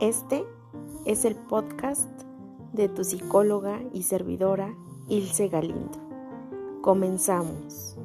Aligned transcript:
Este 0.00 0.44
es 1.06 1.24
el 1.24 1.36
podcast 1.36 2.10
de 2.74 2.90
tu 2.90 3.02
psicóloga 3.02 3.80
y 3.94 4.02
servidora 4.02 4.76
Ilse 5.08 5.48
Galindo. 5.48 5.98
Comenzamos. 6.82 7.96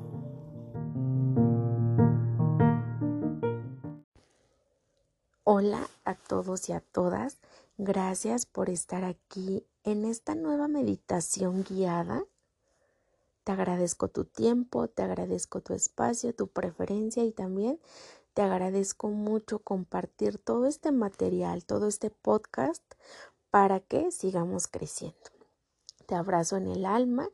Hola 5.44 5.86
a 6.06 6.16
todos 6.16 6.70
y 6.70 6.72
a 6.72 6.80
todas. 6.80 7.40
Gracias 7.78 8.46
por 8.46 8.70
estar 8.70 9.04
aquí 9.04 9.68
en 9.84 10.06
esta 10.06 10.34
nueva 10.34 10.70
meditación 10.70 11.66
guiada. 11.70 12.24
Te 13.44 13.52
agradezco 13.52 14.08
tu 14.08 14.24
tiempo, 14.24 14.88
te 14.88 15.04
agradezco 15.04 15.60
tu 15.60 15.74
espacio, 15.74 16.34
tu 16.34 16.48
preferencia 16.48 17.26
y 17.26 17.34
también 17.34 17.82
te 18.34 18.42
agradezco 18.42 19.10
mucho 19.10 19.60
compartir 19.60 20.38
todo 20.38 20.66
este 20.66 20.92
material, 20.92 21.66
todo 21.66 21.88
este 21.88 22.10
podcast 22.10 22.84
para 23.50 23.80
que 23.82 24.12
sigamos 24.12 24.68
creciendo. 24.68 25.18
Te 26.06 26.16
abrazo 26.16 26.58
en 26.58 26.68
el 26.68 26.86
alma 26.86 27.30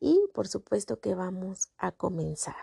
y 0.00 0.20
por 0.34 0.46
supuesto 0.46 1.00
que 1.00 1.14
vamos 1.14 1.68
a 1.78 1.92
comenzar. 1.92 2.54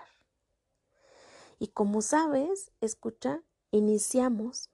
Y 1.60 1.68
como 1.68 2.02
sabes, 2.02 2.72
escucha, 2.82 3.42
iniciamos 3.72 4.70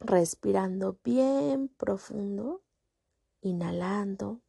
respirando 0.00 0.98
bien 1.04 1.68
profundo, 1.68 2.62
inhalando, 3.40 4.40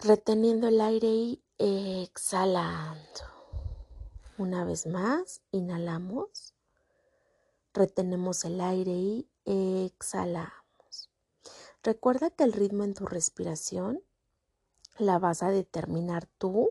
reteniendo 0.00 0.68
el 0.68 0.80
aire 0.80 1.08
y 1.08 1.42
exhalando. 1.58 3.33
Una 4.36 4.64
vez 4.64 4.88
más, 4.88 5.42
inhalamos, 5.52 6.54
retenemos 7.72 8.44
el 8.44 8.60
aire 8.60 9.26
y 9.44 9.84
exhalamos. 9.86 11.08
Recuerda 11.84 12.30
que 12.30 12.42
el 12.42 12.52
ritmo 12.52 12.82
en 12.82 12.94
tu 12.94 13.06
respiración 13.06 14.02
la 14.98 15.20
vas 15.20 15.44
a 15.44 15.50
determinar 15.50 16.26
tú, 16.26 16.70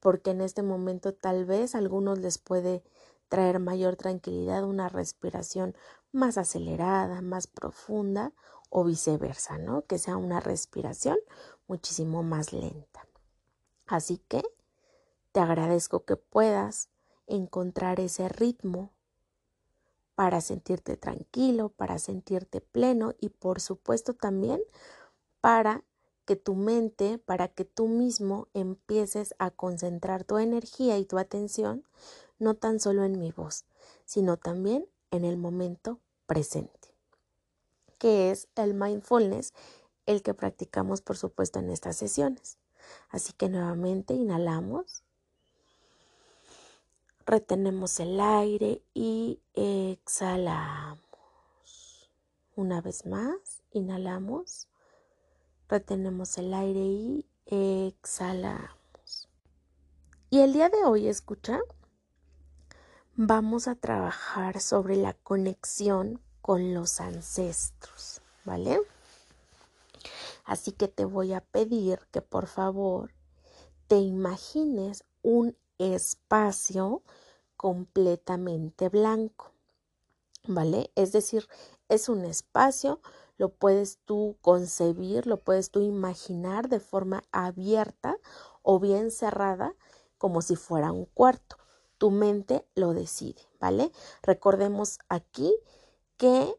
porque 0.00 0.30
en 0.32 0.40
este 0.40 0.62
momento 0.62 1.14
tal 1.14 1.44
vez 1.44 1.76
a 1.76 1.78
algunos 1.78 2.18
les 2.18 2.38
puede 2.38 2.82
traer 3.28 3.60
mayor 3.60 3.94
tranquilidad 3.94 4.64
una 4.64 4.88
respiración 4.88 5.76
más 6.10 6.36
acelerada, 6.36 7.20
más 7.20 7.46
profunda 7.46 8.32
o 8.70 8.82
viceversa, 8.82 9.56
¿no? 9.56 9.82
Que 9.82 9.98
sea 9.98 10.16
una 10.16 10.40
respiración 10.40 11.18
muchísimo 11.68 12.24
más 12.24 12.52
lenta. 12.52 13.06
Así 13.86 14.18
que 14.18 14.42
te 15.32 15.40
agradezco 15.40 16.04
que 16.04 16.16
puedas 16.16 16.88
encontrar 17.26 18.00
ese 18.00 18.28
ritmo 18.28 18.90
para 20.14 20.40
sentirte 20.40 20.96
tranquilo, 20.96 21.68
para 21.68 21.98
sentirte 21.98 22.60
pleno 22.60 23.14
y 23.20 23.28
por 23.28 23.60
supuesto 23.60 24.14
también 24.14 24.60
para 25.40 25.84
que 26.24 26.36
tu 26.36 26.54
mente, 26.54 27.18
para 27.18 27.48
que 27.48 27.64
tú 27.64 27.86
mismo 27.86 28.48
empieces 28.52 29.34
a 29.38 29.50
concentrar 29.50 30.24
tu 30.24 30.38
energía 30.38 30.98
y 30.98 31.04
tu 31.04 31.18
atención 31.18 31.84
no 32.38 32.54
tan 32.54 32.80
solo 32.80 33.04
en 33.04 33.18
mi 33.18 33.32
voz, 33.32 33.64
sino 34.04 34.36
también 34.36 34.86
en 35.10 35.24
el 35.24 35.36
momento 35.36 36.00
presente, 36.26 36.94
que 37.98 38.30
es 38.30 38.48
el 38.56 38.74
mindfulness, 38.74 39.54
el 40.06 40.22
que 40.22 40.34
practicamos 40.34 41.00
por 41.00 41.16
supuesto 41.16 41.60
en 41.60 41.70
estas 41.70 41.96
sesiones. 41.96 42.58
Así 43.08 43.32
que 43.32 43.48
nuevamente 43.48 44.14
inhalamos 44.14 45.02
retenemos 47.28 48.00
el 48.00 48.18
aire 48.20 48.82
y 48.94 49.38
exhalamos. 49.52 50.98
Una 52.56 52.80
vez 52.80 53.04
más, 53.04 53.62
inhalamos, 53.70 54.66
retenemos 55.68 56.38
el 56.38 56.54
aire 56.54 56.80
y 56.80 57.26
exhalamos. 57.44 59.28
Y 60.30 60.40
el 60.40 60.54
día 60.54 60.70
de 60.70 60.82
hoy, 60.86 61.06
escucha, 61.06 61.60
vamos 63.14 63.68
a 63.68 63.74
trabajar 63.74 64.62
sobre 64.62 64.96
la 64.96 65.12
conexión 65.12 66.22
con 66.40 66.72
los 66.72 66.98
ancestros, 66.98 68.22
¿vale? 68.46 68.80
Así 70.46 70.72
que 70.72 70.88
te 70.88 71.04
voy 71.04 71.34
a 71.34 71.42
pedir 71.42 71.98
que 72.10 72.22
por 72.22 72.46
favor 72.46 73.12
te 73.86 73.96
imagines 73.96 75.04
un 75.20 75.54
espacio 75.78 77.02
completamente 77.56 78.88
blanco, 78.88 79.52
¿vale? 80.46 80.90
Es 80.94 81.12
decir, 81.12 81.48
es 81.88 82.08
un 82.08 82.24
espacio, 82.24 83.00
lo 83.36 83.50
puedes 83.50 83.98
tú 84.04 84.36
concebir, 84.40 85.26
lo 85.26 85.40
puedes 85.40 85.70
tú 85.70 85.80
imaginar 85.80 86.68
de 86.68 86.80
forma 86.80 87.24
abierta 87.32 88.18
o 88.62 88.78
bien 88.78 89.10
cerrada, 89.10 89.74
como 90.18 90.42
si 90.42 90.56
fuera 90.56 90.92
un 90.92 91.06
cuarto. 91.06 91.56
Tu 91.98 92.10
mente 92.10 92.66
lo 92.74 92.94
decide, 92.94 93.40
¿vale? 93.58 93.90
Recordemos 94.22 94.98
aquí 95.08 95.52
que 96.16 96.54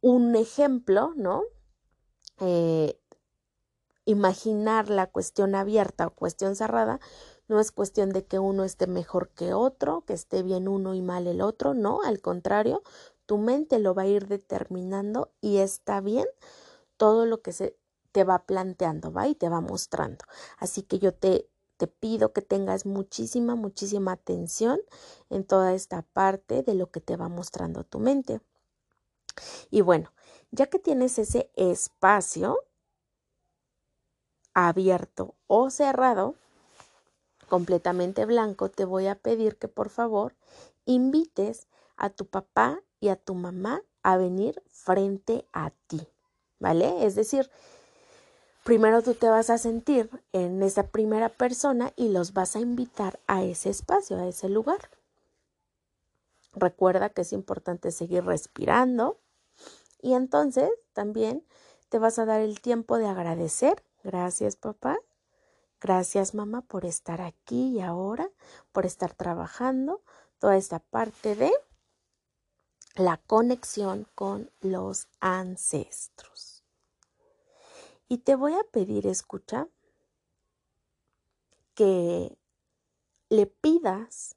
un 0.00 0.36
ejemplo, 0.36 1.12
¿no? 1.16 1.42
Eh, 2.40 2.98
imaginar 4.04 4.90
la 4.90 5.06
cuestión 5.06 5.54
abierta 5.54 6.06
o 6.06 6.10
cuestión 6.10 6.56
cerrada 6.56 7.00
no 7.48 7.60
es 7.60 7.72
cuestión 7.72 8.10
de 8.10 8.24
que 8.24 8.38
uno 8.38 8.64
esté 8.64 8.86
mejor 8.86 9.30
que 9.30 9.54
otro, 9.54 10.04
que 10.06 10.14
esté 10.14 10.42
bien 10.42 10.68
uno 10.68 10.94
y 10.94 11.02
mal 11.02 11.26
el 11.26 11.40
otro, 11.40 11.74
no, 11.74 12.02
al 12.02 12.20
contrario, 12.20 12.82
tu 13.26 13.38
mente 13.38 13.78
lo 13.78 13.94
va 13.94 14.02
a 14.02 14.06
ir 14.06 14.28
determinando 14.28 15.32
y 15.40 15.58
está 15.58 16.00
bien 16.00 16.26
todo 16.96 17.26
lo 17.26 17.42
que 17.42 17.52
se 17.52 17.76
te 18.12 18.24
va 18.24 18.46
planteando, 18.46 19.12
va 19.12 19.28
y 19.28 19.34
te 19.34 19.48
va 19.48 19.60
mostrando. 19.60 20.24
Así 20.58 20.82
que 20.82 20.98
yo 20.98 21.12
te 21.12 21.48
te 21.76 21.86
pido 21.86 22.32
que 22.32 22.42
tengas 22.42 22.86
muchísima, 22.86 23.56
muchísima 23.56 24.12
atención 24.12 24.80
en 25.30 25.44
toda 25.44 25.74
esta 25.74 26.02
parte 26.02 26.62
de 26.62 26.74
lo 26.74 26.90
que 26.90 27.00
te 27.00 27.16
va 27.16 27.28
mostrando 27.28 27.84
tu 27.84 27.98
mente. 27.98 28.40
Y 29.70 29.80
bueno, 29.80 30.12
ya 30.50 30.66
que 30.66 30.78
tienes 30.78 31.18
ese 31.18 31.50
espacio 31.56 32.58
abierto 34.54 35.34
o 35.46 35.70
cerrado, 35.70 36.36
completamente 37.44 38.24
blanco, 38.26 38.70
te 38.70 38.84
voy 38.84 39.06
a 39.06 39.14
pedir 39.14 39.56
que 39.56 39.68
por 39.68 39.90
favor 39.90 40.34
invites 40.84 41.66
a 41.96 42.10
tu 42.10 42.26
papá 42.26 42.80
y 43.00 43.08
a 43.08 43.16
tu 43.16 43.34
mamá 43.34 43.82
a 44.02 44.16
venir 44.16 44.62
frente 44.68 45.46
a 45.52 45.70
ti, 45.86 46.06
¿vale? 46.58 47.06
Es 47.06 47.14
decir, 47.14 47.50
primero 48.64 49.02
tú 49.02 49.14
te 49.14 49.28
vas 49.28 49.50
a 49.50 49.58
sentir 49.58 50.10
en 50.32 50.62
esa 50.62 50.88
primera 50.88 51.28
persona 51.28 51.92
y 51.96 52.08
los 52.08 52.32
vas 52.32 52.56
a 52.56 52.60
invitar 52.60 53.18
a 53.26 53.42
ese 53.42 53.70
espacio, 53.70 54.18
a 54.18 54.26
ese 54.26 54.48
lugar. 54.48 54.90
Recuerda 56.54 57.08
que 57.08 57.22
es 57.22 57.32
importante 57.32 57.90
seguir 57.90 58.24
respirando 58.24 59.18
y 60.00 60.14
entonces 60.14 60.70
también 60.92 61.44
te 61.88 61.98
vas 61.98 62.18
a 62.18 62.24
dar 62.24 62.40
el 62.40 62.60
tiempo 62.60 62.98
de 62.98 63.06
agradecer. 63.06 63.82
Gracias 64.02 64.56
papá, 64.56 64.98
Gracias 65.84 66.32
mamá 66.34 66.62
por 66.62 66.86
estar 66.86 67.20
aquí 67.20 67.76
y 67.76 67.80
ahora, 67.82 68.30
por 68.72 68.86
estar 68.86 69.12
trabajando 69.12 70.00
toda 70.38 70.56
esta 70.56 70.78
parte 70.78 71.36
de 71.36 71.52
la 72.94 73.18
conexión 73.18 74.08
con 74.14 74.50
los 74.62 75.08
ancestros. 75.20 76.64
Y 78.08 78.16
te 78.16 78.34
voy 78.34 78.54
a 78.54 78.64
pedir, 78.72 79.06
escucha, 79.06 79.68
que 81.74 82.34
le 83.28 83.44
pidas 83.46 84.36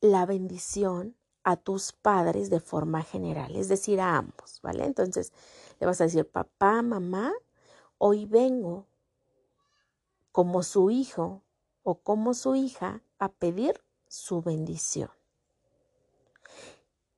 la 0.00 0.26
bendición 0.26 1.16
a 1.42 1.56
tus 1.56 1.90
padres 1.90 2.50
de 2.50 2.60
forma 2.60 3.02
general, 3.02 3.56
es 3.56 3.66
decir, 3.66 4.00
a 4.00 4.16
ambos, 4.16 4.60
¿vale? 4.62 4.84
Entonces 4.84 5.32
le 5.80 5.86
vas 5.88 6.00
a 6.00 6.04
decir, 6.04 6.30
papá, 6.30 6.82
mamá, 6.82 7.32
hoy 7.98 8.26
vengo 8.26 8.86
como 10.34 10.64
su 10.64 10.90
hijo 10.90 11.42
o 11.84 12.00
como 12.00 12.34
su 12.34 12.56
hija 12.56 13.02
a 13.20 13.28
pedir 13.28 13.80
su 14.08 14.42
bendición. 14.42 15.10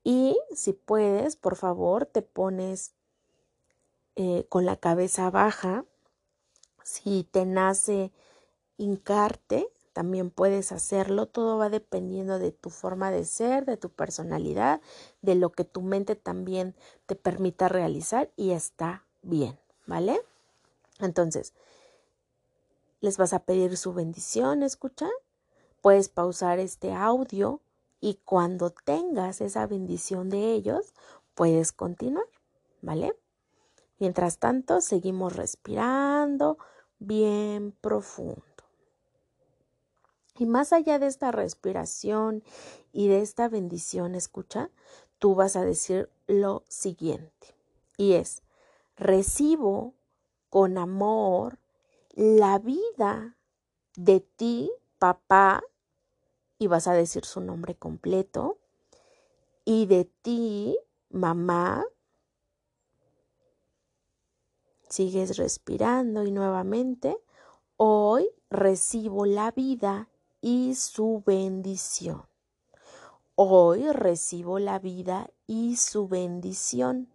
Y 0.04 0.38
si 0.54 0.74
puedes, 0.74 1.34
por 1.34 1.56
favor, 1.56 2.04
te 2.04 2.20
pones 2.20 2.92
eh, 4.16 4.44
con 4.50 4.66
la 4.66 4.76
cabeza 4.76 5.30
baja. 5.30 5.86
Si 6.84 7.24
te 7.24 7.46
nace 7.46 8.12
hincarte, 8.76 9.66
también 9.94 10.28
puedes 10.28 10.70
hacerlo. 10.70 11.24
Todo 11.24 11.56
va 11.56 11.70
dependiendo 11.70 12.38
de 12.38 12.52
tu 12.52 12.68
forma 12.68 13.10
de 13.10 13.24
ser, 13.24 13.64
de 13.64 13.78
tu 13.78 13.88
personalidad, 13.88 14.82
de 15.22 15.36
lo 15.36 15.52
que 15.52 15.64
tu 15.64 15.80
mente 15.80 16.16
también 16.16 16.76
te 17.06 17.16
permita 17.16 17.68
realizar 17.68 18.30
y 18.36 18.50
está 18.50 19.06
bien, 19.22 19.58
¿vale? 19.86 20.20
Entonces, 21.00 21.54
les 23.06 23.18
vas 23.18 23.32
a 23.32 23.44
pedir 23.44 23.76
su 23.76 23.94
bendición, 23.94 24.64
escucha. 24.64 25.08
Puedes 25.80 26.08
pausar 26.08 26.58
este 26.58 26.92
audio 26.92 27.60
y 28.00 28.14
cuando 28.24 28.70
tengas 28.70 29.40
esa 29.40 29.64
bendición 29.68 30.28
de 30.28 30.50
ellos, 30.54 30.92
puedes 31.36 31.70
continuar, 31.70 32.26
¿vale? 32.82 33.16
Mientras 34.00 34.38
tanto, 34.38 34.80
seguimos 34.80 35.36
respirando 35.36 36.58
bien 36.98 37.70
profundo. 37.80 38.42
Y 40.36 40.46
más 40.46 40.72
allá 40.72 40.98
de 40.98 41.06
esta 41.06 41.30
respiración 41.30 42.42
y 42.92 43.06
de 43.06 43.22
esta 43.22 43.48
bendición, 43.48 44.16
escucha, 44.16 44.68
tú 45.20 45.36
vas 45.36 45.54
a 45.54 45.64
decir 45.64 46.10
lo 46.26 46.64
siguiente. 46.66 47.54
Y 47.96 48.14
es, 48.14 48.42
recibo 48.96 49.94
con 50.50 50.76
amor 50.76 51.60
la 52.16 52.58
vida 52.58 53.36
de 53.94 54.20
ti, 54.20 54.72
papá, 54.98 55.62
y 56.58 56.66
vas 56.66 56.88
a 56.88 56.94
decir 56.94 57.26
su 57.26 57.42
nombre 57.42 57.74
completo, 57.74 58.58
y 59.66 59.84
de 59.86 60.06
ti, 60.22 60.78
mamá. 61.10 61.84
Sigues 64.88 65.36
respirando 65.36 66.24
y 66.24 66.32
nuevamente, 66.32 67.18
hoy 67.76 68.30
recibo 68.48 69.26
la 69.26 69.50
vida 69.50 70.08
y 70.40 70.74
su 70.74 71.22
bendición. 71.26 72.24
Hoy 73.34 73.92
recibo 73.92 74.58
la 74.58 74.78
vida 74.78 75.28
y 75.46 75.76
su 75.76 76.08
bendición. 76.08 77.10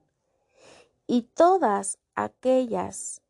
Y 1.08 1.24
todas 1.24 1.98
aquellas 2.14 3.21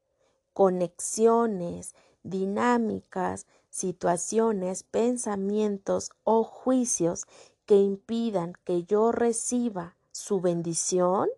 conexiones, 0.54 1.96
dinámicas, 2.24 3.48
situaciones, 3.70 4.84
pensamientos 4.84 6.12
o 6.24 6.44
juicios 6.44 7.26
que 7.66 7.78
impidan 7.78 8.54
que 8.64 8.84
yo 8.84 9.12
reciba 9.12 9.96
su 10.12 10.42
bendición, 10.42 11.30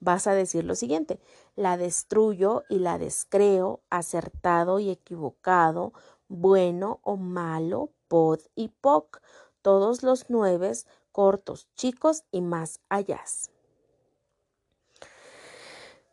vas 0.00 0.26
a 0.26 0.34
decir 0.34 0.64
lo 0.64 0.74
siguiente, 0.74 1.18
la 1.56 1.76
destruyo 1.76 2.64
y 2.68 2.78
la 2.78 2.98
descreo, 2.98 3.80
acertado 3.90 4.78
y 4.78 4.90
equivocado, 4.90 5.92
bueno 6.28 7.00
o 7.02 7.16
malo, 7.16 7.90
pod 8.06 8.40
y 8.54 8.68
poc, 8.68 9.22
todos 9.62 10.02
los 10.02 10.26
nueve 10.28 10.72
cortos, 11.10 11.68
chicos 11.74 12.24
y 12.30 12.42
más 12.42 12.80
allá. 12.88 13.22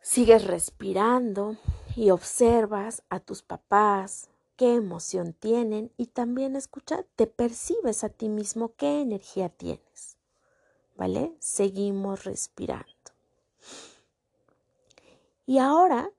Sigues 0.00 0.44
respirando 0.44 1.56
y 1.96 2.10
observas 2.10 3.02
a 3.08 3.20
tus 3.20 3.42
papás, 3.42 4.28
qué 4.56 4.74
emoción 4.74 5.32
tienen 5.32 5.90
y 5.96 6.06
también 6.06 6.54
escucha, 6.54 7.04
te 7.16 7.26
percibes 7.26 8.04
a 8.04 8.10
ti 8.10 8.28
mismo 8.28 8.74
qué 8.76 9.00
energía 9.00 9.48
tienes. 9.48 10.16
¿Vale? 10.96 11.34
Seguimos 11.40 12.24
respirando. 12.24 12.86
Y 15.46 15.58
ahora 15.58 16.10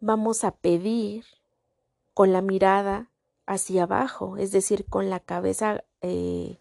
vamos 0.00 0.44
a 0.44 0.50
pedir 0.50 1.24
con 2.14 2.32
la 2.32 2.40
mirada 2.40 3.10
hacia 3.46 3.84
abajo, 3.84 4.36
es 4.38 4.50
decir, 4.50 4.86
con 4.86 5.10
la 5.10 5.20
cabeza 5.20 5.84
eh, 6.00 6.58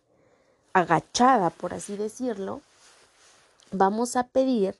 agachada, 0.73 1.49
por 1.51 1.73
así 1.73 1.95
decirlo, 1.95 2.61
vamos 3.71 4.15
a 4.15 4.27
pedir 4.27 4.77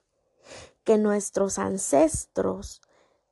que 0.86 0.98
nuestros 0.98 1.60
ancestros 1.60 2.82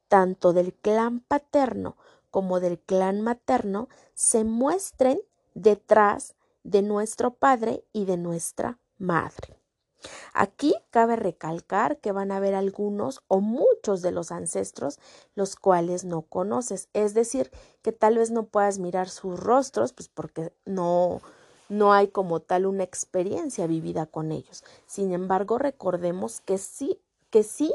tanto 0.09 0.53
del 0.53 0.73
clan 0.75 1.21
paterno 1.21 1.95
como 2.29 2.59
del 2.59 2.79
clan 2.79 3.21
materno, 3.21 3.89
se 4.15 4.43
muestren 4.43 5.19
detrás 5.53 6.35
de 6.63 6.81
nuestro 6.81 7.35
padre 7.35 7.83
y 7.93 8.05
de 8.05 8.17
nuestra 8.17 8.79
madre. 8.97 9.59
Aquí 10.33 10.75
cabe 10.89 11.15
recalcar 11.15 11.99
que 11.99 12.11
van 12.11 12.31
a 12.31 12.37
haber 12.37 12.53
algunos 12.55 13.23
o 13.27 13.39
muchos 13.39 14.01
de 14.01 14.11
los 14.11 14.31
ancestros 14.31 14.99
los 15.33 15.55
cuales 15.55 16.05
no 16.05 16.23
conoces, 16.23 16.89
es 16.93 17.13
decir, 17.13 17.51
que 17.81 17.91
tal 17.91 18.19
vez 18.19 18.31
no 18.31 18.43
puedas 18.45 18.79
mirar 18.79 19.09
sus 19.09 19.39
rostros, 19.39 19.93
pues 19.93 20.09
porque 20.09 20.53
no 20.65 21.21
no 21.69 21.93
hay 21.93 22.07
como 22.07 22.39
tal 22.39 22.65
una 22.65 22.83
experiencia 22.83 23.65
vivida 23.65 24.05
con 24.05 24.31
ellos. 24.31 24.63
Sin 24.85 25.11
embargo, 25.11 25.57
recordemos 25.57 26.41
que 26.41 26.57
sí 26.57 26.99
que 27.33 27.41
sí 27.41 27.73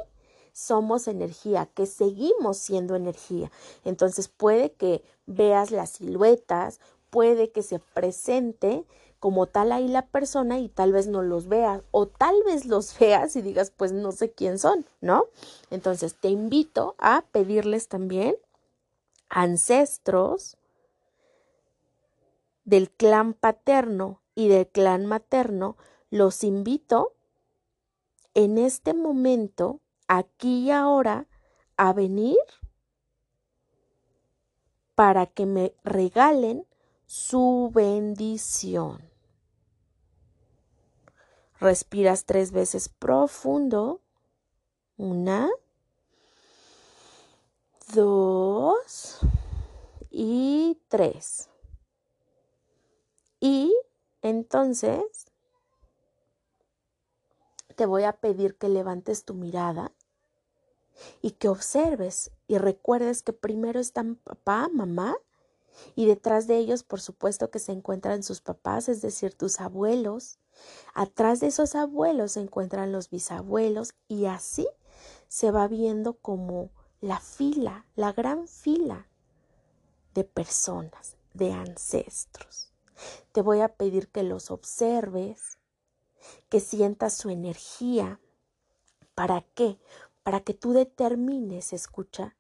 somos 0.53 1.09
energía, 1.09 1.69
que 1.75 1.85
seguimos 1.85 2.59
siendo 2.59 2.95
energía. 2.95 3.51
Entonces 3.85 4.29
puede 4.29 4.71
que 4.71 5.03
veas 5.27 5.73
las 5.73 5.91
siluetas, 5.91 6.79
puede 7.11 7.51
que 7.51 7.65
se 7.65 7.81
presente 7.81 8.85
como 9.19 9.49
tal 9.49 9.73
ahí 9.73 9.89
la 9.89 10.07
persona 10.07 10.61
y 10.61 10.69
tal 10.69 10.93
vez 10.93 11.09
no 11.09 11.23
los 11.23 11.49
veas 11.49 11.83
o 11.91 12.07
tal 12.07 12.37
vez 12.45 12.67
los 12.67 12.97
veas 13.01 13.35
y 13.35 13.43
digas 13.43 13.73
pues 13.77 13.91
no 13.91 14.13
sé 14.13 14.31
quién 14.31 14.61
son, 14.61 14.87
¿no? 15.01 15.25
Entonces 15.71 16.15
te 16.15 16.29
invito 16.29 16.95
a 16.99 17.25
pedirles 17.33 17.89
también 17.89 18.37
ancestros 19.29 20.57
del 22.65 22.93
clan 22.93 23.35
paterno 23.35 24.21
y 24.37 24.47
del 24.47 24.69
clan 24.69 25.07
materno, 25.07 25.77
los 26.11 26.45
invito 26.45 27.15
en 28.39 28.57
este 28.57 28.95
momento 28.95 29.81
aquí 30.07 30.67
y 30.67 30.71
ahora 30.71 31.27
a 31.77 31.93
venir 31.93 32.39
para 34.95 35.27
que 35.27 35.45
me 35.45 35.75
regalen 35.83 36.65
su 37.05 37.73
bendición. 37.75 39.11
Respiras 41.59 42.27
tres 42.27 42.53
veces 42.53 42.89
profundo. 42.89 44.03
Una, 44.97 45.51
dos 47.93 49.19
y 50.13 50.81
tres. 50.87 51.51
Y 53.41 53.75
entonces 54.23 55.28
te 57.79 57.87
voy 57.87 58.03
a 58.03 58.13
pedir 58.13 58.57
que 58.57 58.69
levantes 58.69 59.25
tu 59.25 59.35
mirada 59.35 59.93
y 61.23 61.31
que 61.31 61.49
observes 61.49 62.33
y 62.49 62.59
recuerdes 62.59 63.23
que 63.23 63.33
primero 63.33 63.79
están 63.79 64.17
papá, 64.17 64.69
mamá 64.75 65.17
y 65.95 66.07
detrás 66.07 66.49
de 66.49 66.57
ellos 66.57 66.83
por 66.83 67.01
supuesto 67.01 67.53
que 67.53 67.61
se 67.61 67.71
encuentran 67.71 68.25
sus 68.25 68.41
papás, 68.41 68.89
es 68.89 69.01
decir, 69.01 69.33
tus 69.33 69.61
abuelos. 69.61 70.41
Atrás 70.93 71.39
de 71.39 71.47
esos 71.47 71.77
abuelos 71.77 72.33
se 72.33 72.41
encuentran 72.41 72.91
los 72.91 73.11
bisabuelos 73.11 73.95
y 74.09 74.25
así 74.27 74.67
se 75.29 75.53
va 75.53 75.69
viendo 75.69 76.15
como 76.15 76.73
la 77.01 77.21
fila, 77.21 77.87
la 77.95 78.11
gran 78.11 78.49
fila 78.49 79.07
de 80.15 80.25
personas, 80.25 81.17
de 81.33 81.53
ancestros. 81.53 82.73
Te 83.31 83.41
voy 83.41 83.61
a 83.61 83.69
pedir 83.69 84.09
que 84.09 84.25
los 84.25 84.51
observes, 84.51 85.59
que 86.49 86.61
sientas 86.61 87.15
su 87.15 87.31
energía. 87.31 88.21
¿Para 89.15 89.43
qué? 89.55 89.79
Para 90.23 90.41
que 90.41 90.55
tú 90.55 90.73
determines, 90.73 91.73
escucha, 91.73 92.37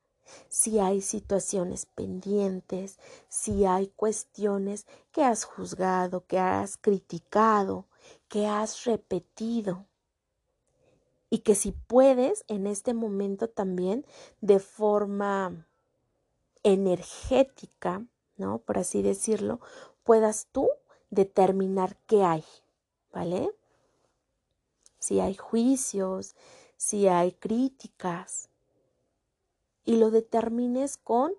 si 0.49 0.79
hay 0.79 1.01
situaciones 1.01 1.87
pendientes, 1.87 2.99
si 3.29 3.65
hay 3.65 3.89
cuestiones 3.89 4.87
que 5.13 5.25
has 5.25 5.45
juzgado, 5.45 6.27
que 6.27 6.39
has 6.39 6.77
criticado, 6.77 7.87
que 8.29 8.47
has 8.47 8.85
repetido. 8.85 9.87
Y 11.31 11.39
que 11.39 11.55
si 11.55 11.73
puedes 11.73 12.45
en 12.49 12.67
este 12.67 12.95
momento 12.95 13.49
también 13.49 14.07
de 14.41 14.59
forma 14.61 15.67
energética, 16.63 18.07
¿no? 18.37 18.59
Por 18.59 18.79
así 18.79 19.03
decirlo, 19.03 19.61
puedas 20.05 20.47
tú 20.53 20.69
determinar 21.11 21.97
qué 22.07 22.25
hay, 22.25 22.45
¿vale? 23.13 23.51
Si 25.09 25.21
hay 25.21 25.37
juicios, 25.37 26.37
si 26.77 27.09
hay 27.09 27.33
críticas, 27.33 28.51
y 29.87 29.97
lo 29.97 30.11
determines 30.11 30.99
con 30.99 31.33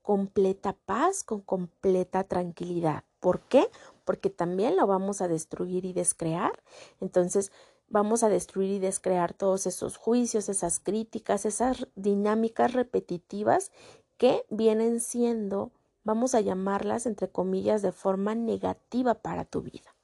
completa 0.00 0.76
paz, 0.86 1.24
con 1.24 1.40
completa 1.40 2.22
tranquilidad. 2.22 3.02
¿Por 3.18 3.40
qué? 3.40 3.68
Porque 4.04 4.30
también 4.30 4.76
lo 4.76 4.86
vamos 4.86 5.20
a 5.20 5.26
destruir 5.26 5.84
y 5.86 5.92
descrear. 5.92 6.62
Entonces, 7.00 7.50
vamos 7.88 8.22
a 8.22 8.28
destruir 8.28 8.70
y 8.70 8.78
descrear 8.78 9.34
todos 9.34 9.66
esos 9.66 9.96
juicios, 9.96 10.48
esas 10.48 10.78
críticas, 10.78 11.46
esas 11.46 11.88
dinámicas 11.96 12.74
repetitivas 12.74 13.72
que 14.18 14.46
vienen 14.50 15.00
siendo, 15.00 15.72
vamos 16.04 16.36
a 16.36 16.40
llamarlas 16.40 17.06
entre 17.06 17.28
comillas, 17.28 17.82
de 17.82 17.90
forma 17.90 18.36
negativa 18.36 19.14
para 19.14 19.44
tu 19.44 19.62
vida. 19.62 19.95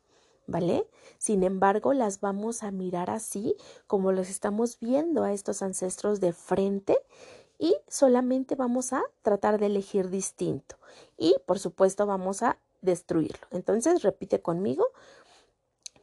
¿Vale? 0.52 0.86
Sin 1.18 1.42
embargo, 1.42 1.94
las 1.94 2.20
vamos 2.20 2.62
a 2.62 2.70
mirar 2.70 3.10
así 3.10 3.56
como 3.88 4.12
los 4.12 4.28
estamos 4.28 4.78
viendo 4.78 5.24
a 5.24 5.32
estos 5.32 5.62
ancestros 5.62 6.20
de 6.20 6.32
frente 6.32 6.96
y 7.58 7.74
solamente 7.88 8.54
vamos 8.54 8.92
a 8.92 9.02
tratar 9.22 9.58
de 9.58 9.66
elegir 9.66 10.10
distinto. 10.10 10.76
Y 11.16 11.34
por 11.46 11.58
supuesto 11.58 12.06
vamos 12.06 12.42
a 12.42 12.58
destruirlo. 12.82 13.46
Entonces, 13.50 14.02
repite 14.02 14.40
conmigo 14.40 14.86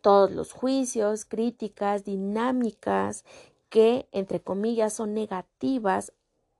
todos 0.01 0.31
los 0.31 0.51
juicios, 0.51 1.25
críticas, 1.25 2.03
dinámicas 2.03 3.25
que, 3.69 4.07
entre 4.11 4.39
comillas, 4.41 4.93
son 4.93 5.13
negativas 5.13 6.11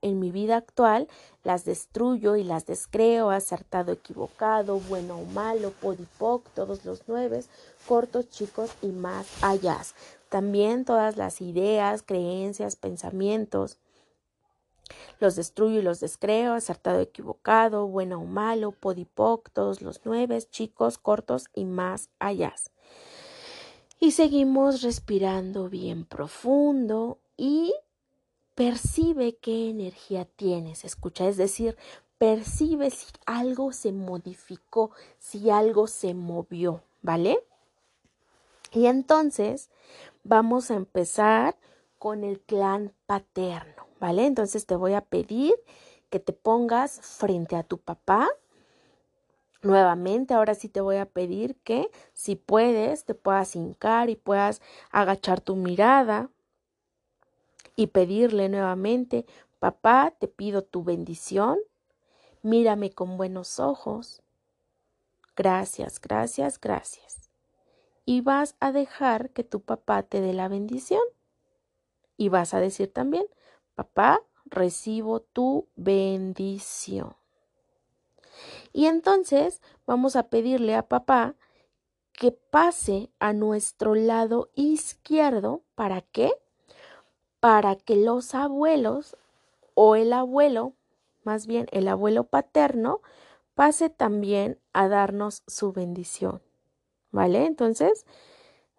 en 0.02 0.18
mi 0.18 0.30
vida 0.30 0.56
actual, 0.56 1.08
las 1.44 1.64
destruyo 1.64 2.36
y 2.36 2.44
las 2.44 2.66
descreo, 2.66 3.30
acertado, 3.30 3.92
equivocado, 3.92 4.78
bueno 4.80 5.18
o 5.18 5.24
malo, 5.26 5.72
podipoc, 5.80 6.48
todos 6.54 6.84
los 6.84 7.02
nueve, 7.06 7.44
cortos, 7.86 8.28
chicos 8.30 8.70
y 8.82 8.88
más 8.88 9.26
allá. 9.42 9.78
También 10.28 10.84
todas 10.84 11.16
las 11.16 11.40
ideas, 11.40 12.02
creencias, 12.02 12.76
pensamientos, 12.76 13.78
los 15.18 15.36
destruyo 15.36 15.80
y 15.80 15.82
los 15.82 16.00
descreo, 16.00 16.54
acertado, 16.54 17.00
equivocado, 17.00 17.86
bueno 17.86 18.20
o 18.20 18.24
malo, 18.24 18.72
podipoc, 18.72 19.50
todos 19.50 19.82
los 19.82 20.00
nueve, 20.04 20.42
chicos, 20.50 20.98
cortos 20.98 21.46
y 21.54 21.64
más 21.64 22.08
allá. 22.18 22.54
Y 23.98 24.12
seguimos 24.12 24.82
respirando 24.82 25.68
bien 25.68 26.04
profundo 26.04 27.18
y 27.36 27.74
percibe 28.54 29.36
qué 29.36 29.70
energía 29.70 30.24
tienes, 30.24 30.84
escucha, 30.84 31.28
es 31.28 31.36
decir, 31.36 31.76
percibe 32.18 32.90
si 32.90 33.06
algo 33.26 33.72
se 33.72 33.92
modificó, 33.92 34.90
si 35.18 35.50
algo 35.50 35.86
se 35.86 36.14
movió, 36.14 36.82
¿vale? 37.02 37.42
Y 38.72 38.86
entonces 38.86 39.70
vamos 40.22 40.70
a 40.70 40.74
empezar 40.74 41.56
con 41.98 42.24
el 42.24 42.40
clan 42.40 42.92
paterno, 43.06 43.86
¿vale? 43.98 44.26
Entonces 44.26 44.66
te 44.66 44.76
voy 44.76 44.94
a 44.94 45.00
pedir 45.00 45.54
que 46.08 46.20
te 46.20 46.32
pongas 46.32 47.00
frente 47.00 47.56
a 47.56 47.62
tu 47.62 47.78
papá 47.78 48.28
Nuevamente, 49.62 50.32
ahora 50.32 50.54
sí 50.54 50.70
te 50.70 50.80
voy 50.80 50.96
a 50.96 51.04
pedir 51.04 51.56
que 51.56 51.90
si 52.14 52.34
puedes, 52.34 53.04
te 53.04 53.14
puedas 53.14 53.54
hincar 53.56 54.08
y 54.08 54.16
puedas 54.16 54.62
agachar 54.90 55.42
tu 55.42 55.54
mirada 55.54 56.30
y 57.80 57.86
pedirle 57.86 58.50
nuevamente, 58.50 59.24
papá, 59.58 60.12
te 60.18 60.28
pido 60.28 60.60
tu 60.60 60.84
bendición, 60.84 61.58
mírame 62.42 62.90
con 62.90 63.16
buenos 63.16 63.58
ojos. 63.58 64.20
Gracias, 65.34 65.98
gracias, 65.98 66.60
gracias. 66.60 67.30
Y 68.04 68.20
vas 68.20 68.54
a 68.60 68.70
dejar 68.70 69.30
que 69.30 69.44
tu 69.44 69.62
papá 69.62 70.02
te 70.02 70.20
dé 70.20 70.34
la 70.34 70.48
bendición. 70.48 71.00
Y 72.18 72.28
vas 72.28 72.52
a 72.52 72.60
decir 72.60 72.92
también, 72.92 73.24
papá, 73.74 74.20
recibo 74.44 75.20
tu 75.20 75.66
bendición. 75.74 77.16
Y 78.74 78.88
entonces 78.88 79.62
vamos 79.86 80.16
a 80.16 80.24
pedirle 80.28 80.74
a 80.74 80.86
papá 80.86 81.34
que 82.12 82.30
pase 82.30 83.08
a 83.20 83.32
nuestro 83.32 83.94
lado 83.94 84.50
izquierdo. 84.54 85.62
¿Para 85.74 86.02
qué? 86.02 86.30
Para 87.40 87.76
que 87.76 87.96
los 87.96 88.34
abuelos 88.34 89.16
o 89.74 89.96
el 89.96 90.12
abuelo, 90.12 90.74
más 91.24 91.46
bien 91.46 91.66
el 91.72 91.88
abuelo 91.88 92.24
paterno, 92.24 93.00
pase 93.54 93.90
también 93.90 94.58
a 94.72 94.88
darnos 94.88 95.42
su 95.46 95.72
bendición. 95.72 96.42
¿Vale? 97.10 97.46
Entonces, 97.46 98.06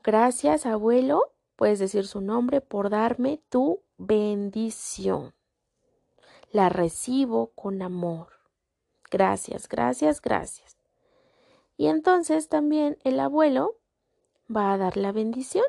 gracias 0.03 0.65
abuelo, 0.65 1.33
puedes 1.55 1.79
decir 1.79 2.07
su 2.07 2.21
nombre 2.21 2.61
por 2.61 2.89
darme 2.89 3.41
tu 3.49 3.81
bendición. 3.97 5.33
La 6.51 6.69
recibo 6.69 7.51
con 7.55 7.81
amor. 7.81 8.27
Gracias, 9.09 9.67
gracias, 9.67 10.21
gracias. 10.21 10.77
Y 11.77 11.87
entonces 11.87 12.47
también 12.47 12.97
el 13.03 13.19
abuelo 13.19 13.75
va 14.53 14.73
a 14.73 14.77
dar 14.77 14.97
la 14.97 15.11
bendición. 15.11 15.65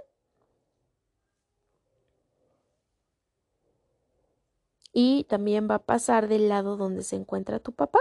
Y 4.92 5.24
también 5.24 5.68
va 5.70 5.76
a 5.76 5.82
pasar 5.82 6.28
del 6.28 6.48
lado 6.48 6.76
donde 6.76 7.02
se 7.02 7.16
encuentra 7.16 7.60
tu 7.60 7.72
papá. 7.72 8.00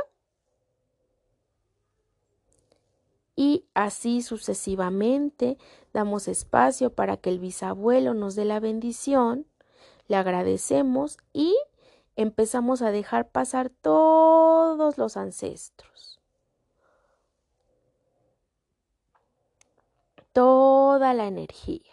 Y 3.36 3.65
así 3.74 4.21
sucesivamente 4.21 5.57
damos 5.93 6.27
espacio 6.27 6.93
para 6.93 7.17
que 7.17 7.29
el 7.29 7.39
bisabuelo 7.39 8.13
nos 8.13 8.36
dé 8.36 8.45
la 8.45 8.60
bendición, 8.60 9.48
le 10.07 10.17
agradecemos 10.17 11.17
y 11.33 11.55
empezamos 12.15 12.81
a 12.81 12.91
dejar 12.91 13.29
pasar 13.29 13.69
todos 13.69 14.98
los 14.98 15.17
ancestros. 15.17 16.19
Toda 20.33 21.13
la 21.13 21.27
energía. 21.27 21.91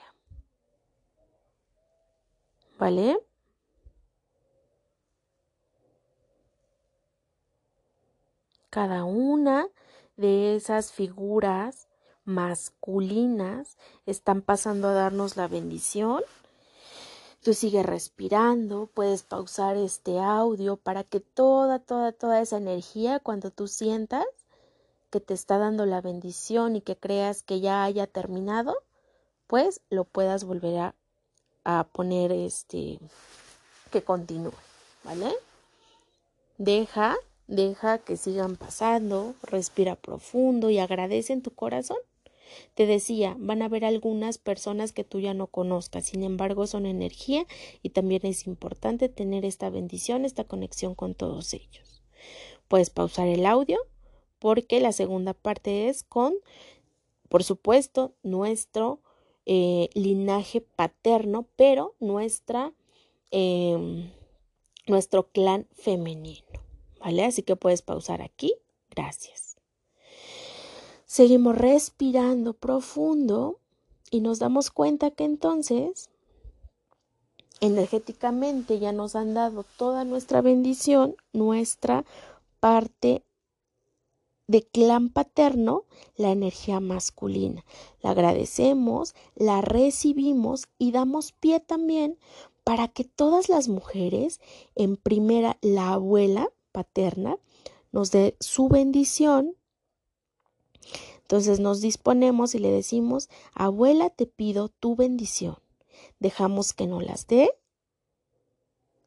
¿Vale? 2.78 3.18
Cada 8.78 9.02
una 9.02 9.66
de 10.16 10.54
esas 10.54 10.92
figuras 10.92 11.88
masculinas 12.24 13.76
están 14.06 14.40
pasando 14.40 14.86
a 14.86 14.92
darnos 14.92 15.36
la 15.36 15.48
bendición 15.48 16.22
Tú 17.42 17.54
sigues 17.54 17.84
respirando, 17.84 18.88
puedes 18.94 19.24
pausar 19.24 19.76
este 19.76 20.20
audio 20.20 20.76
para 20.76 21.02
que 21.02 21.18
toda, 21.18 21.80
toda, 21.80 22.12
toda 22.12 22.40
esa 22.40 22.58
energía, 22.58 23.18
cuando 23.18 23.50
tú 23.50 23.66
sientas 23.66 24.24
que 25.10 25.18
te 25.18 25.34
está 25.34 25.58
dando 25.58 25.84
la 25.84 26.00
bendición 26.00 26.76
y 26.76 26.80
que 26.80 26.96
creas 26.96 27.42
que 27.42 27.58
ya 27.58 27.82
haya 27.82 28.06
terminado, 28.06 28.76
pues 29.48 29.80
lo 29.90 30.04
puedas 30.04 30.44
volver 30.44 30.78
a, 30.78 30.94
a 31.64 31.82
poner 31.82 32.30
este, 32.30 33.00
que 33.90 34.04
continúe, 34.04 34.52
¿vale? 35.02 35.34
Deja, 36.58 37.16
deja 37.48 37.98
que 37.98 38.16
sigan 38.16 38.56
pasando, 38.56 39.34
respira 39.42 39.96
profundo 39.96 40.70
y 40.70 40.78
agradece 40.78 41.32
en 41.32 41.42
tu 41.42 41.50
corazón 41.50 41.98
te 42.74 42.86
decía, 42.86 43.36
van 43.38 43.62
a 43.62 43.66
haber 43.66 43.84
algunas 43.84 44.38
personas 44.38 44.92
que 44.92 45.04
tú 45.04 45.20
ya 45.20 45.34
no 45.34 45.46
conozcas, 45.48 46.06
sin 46.06 46.22
embargo 46.22 46.66
son 46.66 46.86
energía 46.86 47.46
y 47.82 47.90
también 47.90 48.22
es 48.24 48.46
importante 48.46 49.08
tener 49.08 49.44
esta 49.44 49.70
bendición, 49.70 50.24
esta 50.24 50.44
conexión 50.44 50.94
con 50.94 51.14
todos 51.14 51.52
ellos. 51.54 52.02
Puedes 52.68 52.90
pausar 52.90 53.28
el 53.28 53.46
audio 53.46 53.78
porque 54.38 54.80
la 54.80 54.92
segunda 54.92 55.34
parte 55.34 55.88
es 55.88 56.02
con, 56.02 56.34
por 57.28 57.44
supuesto, 57.44 58.14
nuestro 58.22 59.00
eh, 59.46 59.88
linaje 59.94 60.60
paterno, 60.60 61.48
pero 61.56 61.94
nuestra, 62.00 62.72
em, 63.30 64.10
nuestro 64.86 65.28
clan 65.30 65.66
femenino. 65.72 66.67
¿Vale? 67.00 67.24
Así 67.24 67.42
que 67.42 67.56
puedes 67.56 67.82
pausar 67.82 68.22
aquí. 68.22 68.54
Gracias. 68.90 69.56
Seguimos 71.06 71.56
respirando 71.56 72.52
profundo 72.52 73.58
y 74.10 74.20
nos 74.20 74.38
damos 74.38 74.70
cuenta 74.70 75.10
que 75.10 75.24
entonces 75.24 76.10
energéticamente 77.60 78.78
ya 78.78 78.92
nos 78.92 79.16
han 79.16 79.34
dado 79.34 79.64
toda 79.76 80.04
nuestra 80.04 80.42
bendición, 80.42 81.16
nuestra 81.32 82.04
parte 82.60 83.22
de 84.46 84.62
clan 84.62 85.10
paterno, 85.10 85.84
la 86.16 86.30
energía 86.30 86.80
masculina. 86.80 87.64
La 88.00 88.10
agradecemos, 88.10 89.14
la 89.34 89.60
recibimos 89.60 90.68
y 90.78 90.92
damos 90.92 91.32
pie 91.32 91.60
también 91.60 92.18
para 92.64 92.88
que 92.88 93.04
todas 93.04 93.48
las 93.48 93.68
mujeres, 93.68 94.40
en 94.74 94.96
primera 94.96 95.58
la 95.62 95.92
abuela 95.92 96.50
paterna, 96.78 97.38
nos 97.92 98.10
dé 98.10 98.36
su 98.40 98.68
bendición 98.68 99.56
entonces 101.28 101.60
nos 101.60 101.82
disponemos 101.82 102.54
y 102.54 102.58
le 102.58 102.70
decimos, 102.70 103.28
abuela, 103.52 104.08
te 104.08 104.24
pido 104.24 104.70
tu 104.70 104.96
bendición. 104.96 105.58
Dejamos 106.20 106.72
que 106.72 106.86
nos 106.86 107.04
las 107.04 107.26
dé 107.26 107.50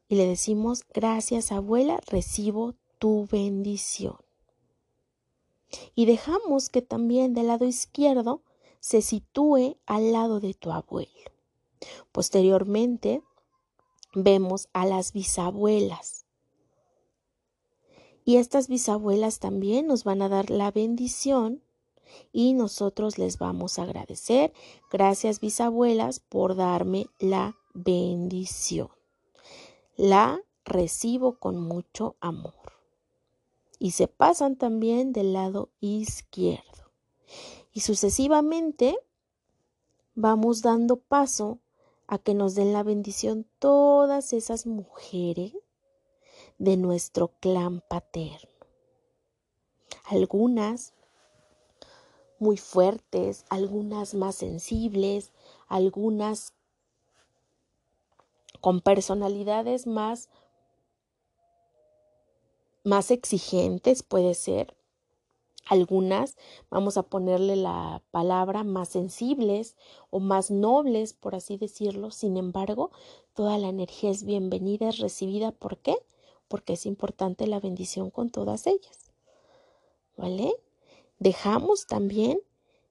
y 0.06 0.14
le 0.14 0.28
decimos, 0.28 0.84
gracias 0.94 1.50
abuela, 1.50 2.00
recibo 2.06 2.76
tu 3.00 3.26
bendición. 3.26 4.18
Y 5.96 6.06
dejamos 6.06 6.68
que 6.68 6.80
también 6.80 7.34
del 7.34 7.48
lado 7.48 7.64
izquierdo 7.64 8.44
se 8.78 9.02
sitúe 9.02 9.78
al 9.84 10.12
lado 10.12 10.38
de 10.38 10.54
tu 10.54 10.70
abuelo. 10.70 11.32
Posteriormente 12.12 13.20
vemos 14.14 14.68
a 14.72 14.86
las 14.86 15.12
bisabuelas. 15.12 16.21
Y 18.24 18.36
estas 18.36 18.68
bisabuelas 18.68 19.38
también 19.38 19.86
nos 19.86 20.04
van 20.04 20.22
a 20.22 20.28
dar 20.28 20.50
la 20.50 20.70
bendición 20.70 21.62
y 22.32 22.52
nosotros 22.54 23.18
les 23.18 23.38
vamos 23.38 23.78
a 23.78 23.82
agradecer. 23.84 24.52
Gracias 24.90 25.40
bisabuelas 25.40 26.20
por 26.20 26.54
darme 26.54 27.06
la 27.18 27.56
bendición. 27.74 28.88
La 29.96 30.40
recibo 30.64 31.38
con 31.38 31.60
mucho 31.60 32.16
amor. 32.20 32.54
y 33.78 33.90
se 33.90 34.06
pasan 34.06 34.54
también 34.54 35.12
del 35.12 35.32
lado 35.32 35.70
izquierdo. 35.80 36.92
Y 37.72 37.80
sucesivamente 37.80 38.96
vamos 40.14 40.62
dando 40.62 40.98
paso 40.98 41.58
a 42.06 42.18
que 42.18 42.32
nos 42.32 42.54
den 42.54 42.72
la 42.72 42.84
bendición 42.84 43.44
todas 43.58 44.32
esas 44.34 44.66
mujeres 44.66 45.52
de 46.62 46.76
nuestro 46.76 47.32
clan 47.40 47.82
paterno. 47.88 48.48
Algunas 50.04 50.94
muy 52.38 52.56
fuertes, 52.56 53.44
algunas 53.48 54.14
más 54.14 54.36
sensibles, 54.36 55.32
algunas 55.66 56.54
con 58.60 58.80
personalidades 58.80 59.88
más 59.88 60.28
más 62.84 63.10
exigentes 63.10 64.04
puede 64.04 64.34
ser. 64.34 64.76
Algunas, 65.66 66.36
vamos 66.70 66.96
a 66.96 67.02
ponerle 67.02 67.56
la 67.56 68.02
palabra, 68.12 68.62
más 68.62 68.88
sensibles 68.88 69.74
o 70.10 70.20
más 70.20 70.52
nobles, 70.52 71.12
por 71.12 71.34
así 71.34 71.56
decirlo. 71.56 72.12
Sin 72.12 72.36
embargo, 72.36 72.92
toda 73.34 73.58
la 73.58 73.68
energía 73.68 74.10
es 74.10 74.22
bienvenida, 74.24 74.88
es 74.90 74.98
recibida. 74.98 75.50
¿Por 75.50 75.78
qué? 75.78 75.96
Porque 76.52 76.74
es 76.74 76.84
importante 76.84 77.46
la 77.46 77.60
bendición 77.60 78.10
con 78.10 78.28
todas 78.28 78.66
ellas. 78.66 79.10
¿Vale? 80.18 80.54
Dejamos 81.18 81.86
también 81.86 82.42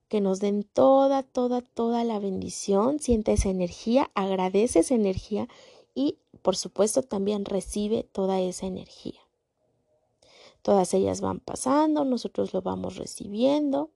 que 0.08 0.20
nos 0.20 0.40
den 0.40 0.64
toda, 0.64 1.22
toda, 1.22 1.62
toda 1.62 2.04
la 2.04 2.18
bendición. 2.18 3.00
Siente 3.00 3.34
esa 3.34 3.50
energía, 3.50 4.10
agradece 4.16 4.80
esa 4.80 4.96
energía 4.96 5.48
y, 5.94 6.18
por 6.42 6.56
supuesto, 6.56 7.04
también 7.04 7.46
recibe 7.46 8.02
toda 8.12 8.42
esa 8.42 8.66
energía. 8.66 9.22
Todas 10.64 10.96
ellas 10.96 11.22
van 11.22 11.40
pasando, 11.40 12.04
nosotros 12.04 12.56
lo 12.56 12.64
vamos 12.64 12.96
recibiendo. 12.96 13.92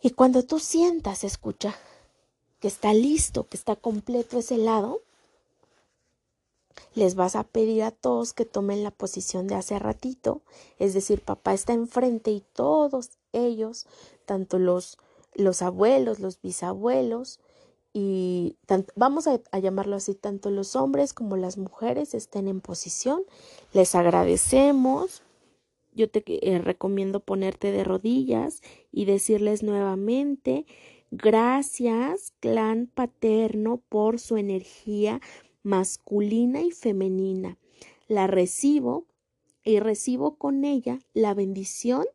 Y 0.00 0.10
cuando 0.10 0.44
tú 0.44 0.60
sientas, 0.60 1.24
escucha, 1.24 1.74
que 2.60 2.68
está 2.68 2.94
listo, 2.94 3.48
que 3.48 3.56
está 3.56 3.74
completo 3.74 4.38
ese 4.38 4.56
lado, 4.56 5.02
les 6.94 7.14
vas 7.14 7.36
a 7.36 7.44
pedir 7.44 7.82
a 7.82 7.90
todos 7.90 8.32
que 8.32 8.44
tomen 8.44 8.82
la 8.82 8.90
posición 8.90 9.46
de 9.46 9.54
hace 9.54 9.78
ratito, 9.78 10.42
es 10.78 10.94
decir, 10.94 11.22
papá 11.22 11.54
está 11.54 11.72
enfrente 11.72 12.30
y 12.30 12.42
todos 12.52 13.10
ellos, 13.32 13.86
tanto 14.24 14.58
los, 14.58 14.98
los 15.34 15.62
abuelos, 15.62 16.20
los 16.20 16.40
bisabuelos, 16.40 17.40
y 17.98 18.58
vamos 18.94 19.26
a, 19.26 19.58
llamarlo 19.58 19.96
así, 19.96 20.14
tanto 20.14 20.50
los 20.50 20.76
hombres 20.76 21.14
como 21.14 21.38
las 21.38 21.56
mujeres 21.56 22.12
estén 22.12 22.46
en 22.46 22.60
posición. 22.60 23.22
Les 23.72 23.94
agradecemos. 23.94 25.22
Yo 25.94 26.10
te 26.10 26.22
eh, 26.26 26.58
recomiendo 26.58 27.20
ponerte 27.20 27.72
de 27.72 27.84
rodillas 27.84 28.60
y 28.92 29.06
decirles 29.06 29.62
nuevamente, 29.62 30.66
gracias, 31.10 32.34
clan 32.40 32.90
paterno, 32.94 33.80
por 33.88 34.18
su 34.18 34.36
energía 34.36 35.22
masculina 35.66 36.62
y 36.62 36.70
femenina. 36.70 37.58
La 38.06 38.28
recibo 38.28 39.04
y 39.64 39.80
recibo 39.80 40.36
con 40.36 40.64
ella 40.64 41.00
la 41.12 41.34
bendición, 41.34 42.06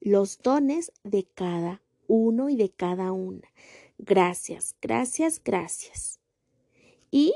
los 0.00 0.36
dones 0.42 0.92
de 1.02 1.24
cada 1.24 1.80
uno 2.08 2.50
y 2.50 2.56
de 2.56 2.68
cada 2.68 3.12
una. 3.12 3.48
Gracias, 3.96 4.76
gracias, 4.82 5.40
gracias. 5.42 6.20
Y 7.10 7.32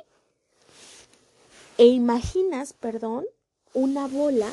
e 1.78 1.86
imaginas, 1.86 2.74
perdón, 2.74 3.24
una 3.72 4.06
bola 4.06 4.52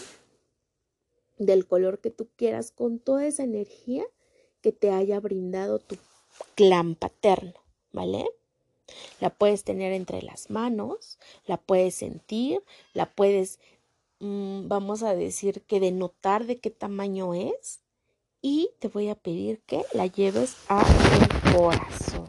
del 1.37 1.67
color 1.67 1.99
que 1.99 2.11
tú 2.11 2.29
quieras 2.37 2.71
con 2.71 2.99
toda 2.99 3.27
esa 3.27 3.43
energía 3.43 4.05
que 4.61 4.71
te 4.71 4.91
haya 4.91 5.19
brindado 5.19 5.79
tu 5.79 5.97
clan 6.55 6.95
paterno, 6.95 7.59
¿vale? 7.91 8.25
La 9.19 9.29
puedes 9.29 9.63
tener 9.63 9.93
entre 9.93 10.21
las 10.21 10.49
manos, 10.49 11.17
la 11.45 11.57
puedes 11.57 11.95
sentir, 11.95 12.63
la 12.93 13.07
puedes, 13.07 13.59
mm, 14.19 14.67
vamos 14.67 15.03
a 15.03 15.15
decir 15.15 15.61
que 15.63 15.79
denotar 15.79 16.45
de 16.45 16.59
qué 16.59 16.69
tamaño 16.69 17.33
es 17.33 17.79
y 18.41 18.69
te 18.79 18.87
voy 18.89 19.09
a 19.09 19.15
pedir 19.15 19.61
que 19.61 19.83
la 19.93 20.05
lleves 20.05 20.55
a 20.67 20.83
tu 20.83 21.57
corazón. 21.57 22.27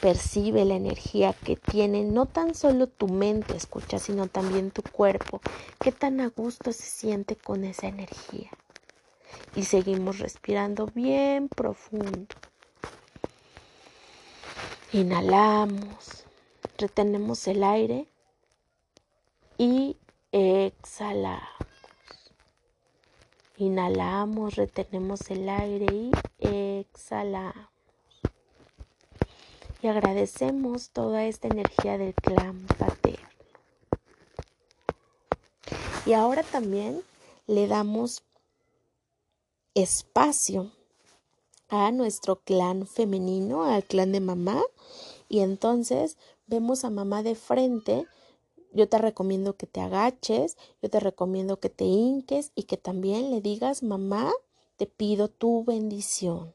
Percibe 0.00 0.64
la 0.64 0.76
energía 0.76 1.32
que 1.32 1.56
tiene 1.56 2.04
no 2.04 2.26
tan 2.26 2.54
solo 2.54 2.86
tu 2.86 3.08
mente, 3.08 3.56
escucha, 3.56 3.98
sino 3.98 4.28
también 4.28 4.70
tu 4.70 4.82
cuerpo. 4.82 5.40
Qué 5.80 5.90
tan 5.90 6.20
a 6.20 6.28
gusto 6.28 6.72
se 6.72 6.84
siente 6.84 7.34
con 7.34 7.64
esa 7.64 7.88
energía. 7.88 8.50
Y 9.54 9.64
seguimos 9.64 10.18
respirando 10.18 10.86
bien 10.86 11.48
profundo. 11.48 12.26
Inhalamos, 14.92 16.24
retenemos 16.78 17.48
el 17.48 17.64
aire 17.64 18.06
y 19.58 19.96
exhalamos. 20.30 21.48
Inhalamos, 23.56 24.54
retenemos 24.54 25.28
el 25.30 25.48
aire 25.48 25.86
y 25.92 26.12
exhalamos. 26.38 27.68
Y 29.82 29.88
agradecemos 29.88 30.90
toda 30.90 31.24
esta 31.24 31.48
energía 31.48 31.98
del 31.98 32.14
clan 32.14 32.64
paterno. 32.78 33.28
Y 36.06 36.12
ahora 36.12 36.44
también 36.44 37.02
le 37.48 37.66
damos 37.66 38.22
espacio 39.74 40.70
a 41.68 41.90
nuestro 41.90 42.36
clan 42.36 42.86
femenino, 42.86 43.64
al 43.64 43.84
clan 43.84 44.12
de 44.12 44.20
mamá. 44.20 44.62
Y 45.28 45.40
entonces 45.40 46.16
vemos 46.46 46.84
a 46.84 46.90
mamá 46.90 47.22
de 47.22 47.34
frente 47.34 48.06
yo 48.76 48.88
te 48.88 48.98
recomiendo 48.98 49.56
que 49.56 49.66
te 49.66 49.80
agaches, 49.80 50.58
yo 50.82 50.90
te 50.90 51.00
recomiendo 51.00 51.58
que 51.58 51.70
te 51.70 51.84
hinques 51.84 52.52
y 52.54 52.64
que 52.64 52.76
también 52.76 53.30
le 53.30 53.40
digas, 53.40 53.82
mamá, 53.82 54.32
te 54.76 54.86
pido 54.86 55.28
tu 55.28 55.64
bendición. 55.64 56.54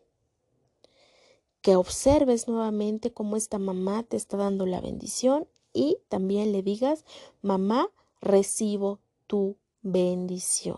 Que 1.61 1.75
observes 1.75 2.47
nuevamente 2.47 3.11
cómo 3.11 3.37
esta 3.37 3.57
mamá 3.57 4.03
te 4.03 4.17
está 4.17 4.37
dando 4.37 4.67
la 4.67 4.81
bendición 4.81 5.47
y 5.73 5.97
también 6.09 6.51
le 6.51 6.61
digas, 6.61 7.05
mamá, 7.41 7.89
recibo 8.21 8.99
tu 9.25 9.57
bendición. 9.81 10.77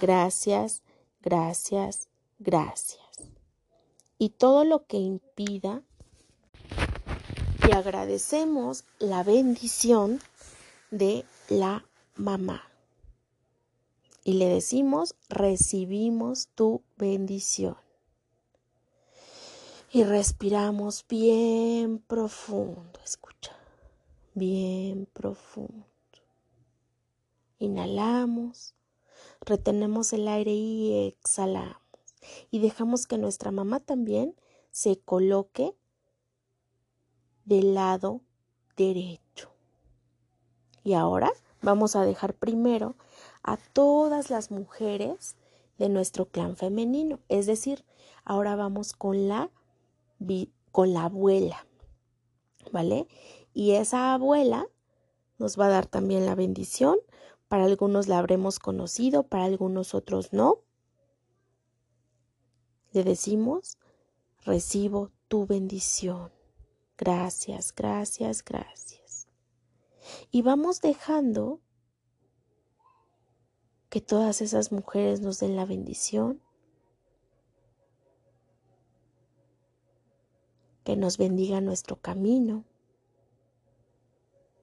Gracias, 0.00 0.82
gracias, 1.22 2.08
gracias. 2.40 3.07
Y 4.18 4.30
todo 4.30 4.64
lo 4.64 4.86
que 4.86 4.96
impida 4.96 5.82
y 7.68 7.72
agradecemos 7.72 8.84
la 8.98 9.22
bendición 9.22 10.20
de 10.90 11.24
la 11.48 11.84
mamá. 12.16 12.62
Y 14.24 14.34
le 14.34 14.46
decimos, 14.46 15.14
recibimos 15.28 16.48
tu 16.54 16.82
bendición. 16.96 17.76
Y 19.92 20.04
respiramos 20.04 21.04
bien 21.08 21.98
profundo, 21.98 23.00
escucha, 23.04 23.56
bien 24.34 25.06
profundo. 25.12 25.86
Inhalamos, 27.58 28.74
retenemos 29.40 30.12
el 30.12 30.28
aire 30.28 30.52
y 30.52 31.06
exhalamos. 31.08 31.87
Y 32.50 32.60
dejamos 32.60 33.06
que 33.06 33.18
nuestra 33.18 33.50
mamá 33.50 33.80
también 33.80 34.34
se 34.70 34.98
coloque 34.98 35.74
del 37.44 37.74
lado 37.74 38.20
derecho. 38.76 39.50
Y 40.84 40.94
ahora 40.94 41.30
vamos 41.62 41.96
a 41.96 42.04
dejar 42.04 42.34
primero 42.34 42.94
a 43.42 43.56
todas 43.56 44.30
las 44.30 44.50
mujeres 44.50 45.36
de 45.78 45.88
nuestro 45.88 46.26
clan 46.26 46.56
femenino. 46.56 47.20
Es 47.28 47.46
decir, 47.46 47.84
ahora 48.24 48.56
vamos 48.56 48.92
con 48.92 49.28
la, 49.28 49.50
con 50.72 50.92
la 50.92 51.04
abuela. 51.04 51.66
¿Vale? 52.72 53.08
Y 53.54 53.72
esa 53.72 54.12
abuela 54.12 54.66
nos 55.38 55.58
va 55.58 55.66
a 55.66 55.70
dar 55.70 55.86
también 55.86 56.26
la 56.26 56.34
bendición. 56.34 56.98
Para 57.48 57.64
algunos 57.64 58.08
la 58.08 58.18
habremos 58.18 58.58
conocido, 58.58 59.22
para 59.22 59.44
algunos 59.44 59.94
otros 59.94 60.32
no. 60.32 60.58
Le 62.92 63.04
decimos, 63.04 63.78
recibo 64.44 65.10
tu 65.28 65.46
bendición. 65.46 66.32
Gracias, 66.96 67.74
gracias, 67.74 68.44
gracias 68.44 68.88
y 70.30 70.42
vamos 70.42 70.80
dejando 70.80 71.60
que 73.88 74.00
todas 74.00 74.40
esas 74.42 74.70
mujeres 74.72 75.20
nos 75.20 75.40
den 75.40 75.56
la 75.56 75.64
bendición, 75.64 76.42
que 80.84 80.96
nos 80.96 81.18
bendiga 81.18 81.60
nuestro 81.60 81.96
camino, 81.96 82.64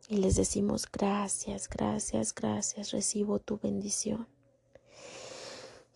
Y 0.07 0.17
les 0.17 0.35
decimos 0.35 0.85
gracias, 0.91 1.67
gracias, 1.67 2.35
gracias, 2.35 2.91
recibo 2.91 3.39
tu 3.39 3.57
bendición. 3.57 4.27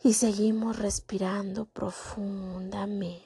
Y 0.02 0.14
seguimos 0.14 0.80
respirando 0.80 1.66
profundamente. 1.66 3.26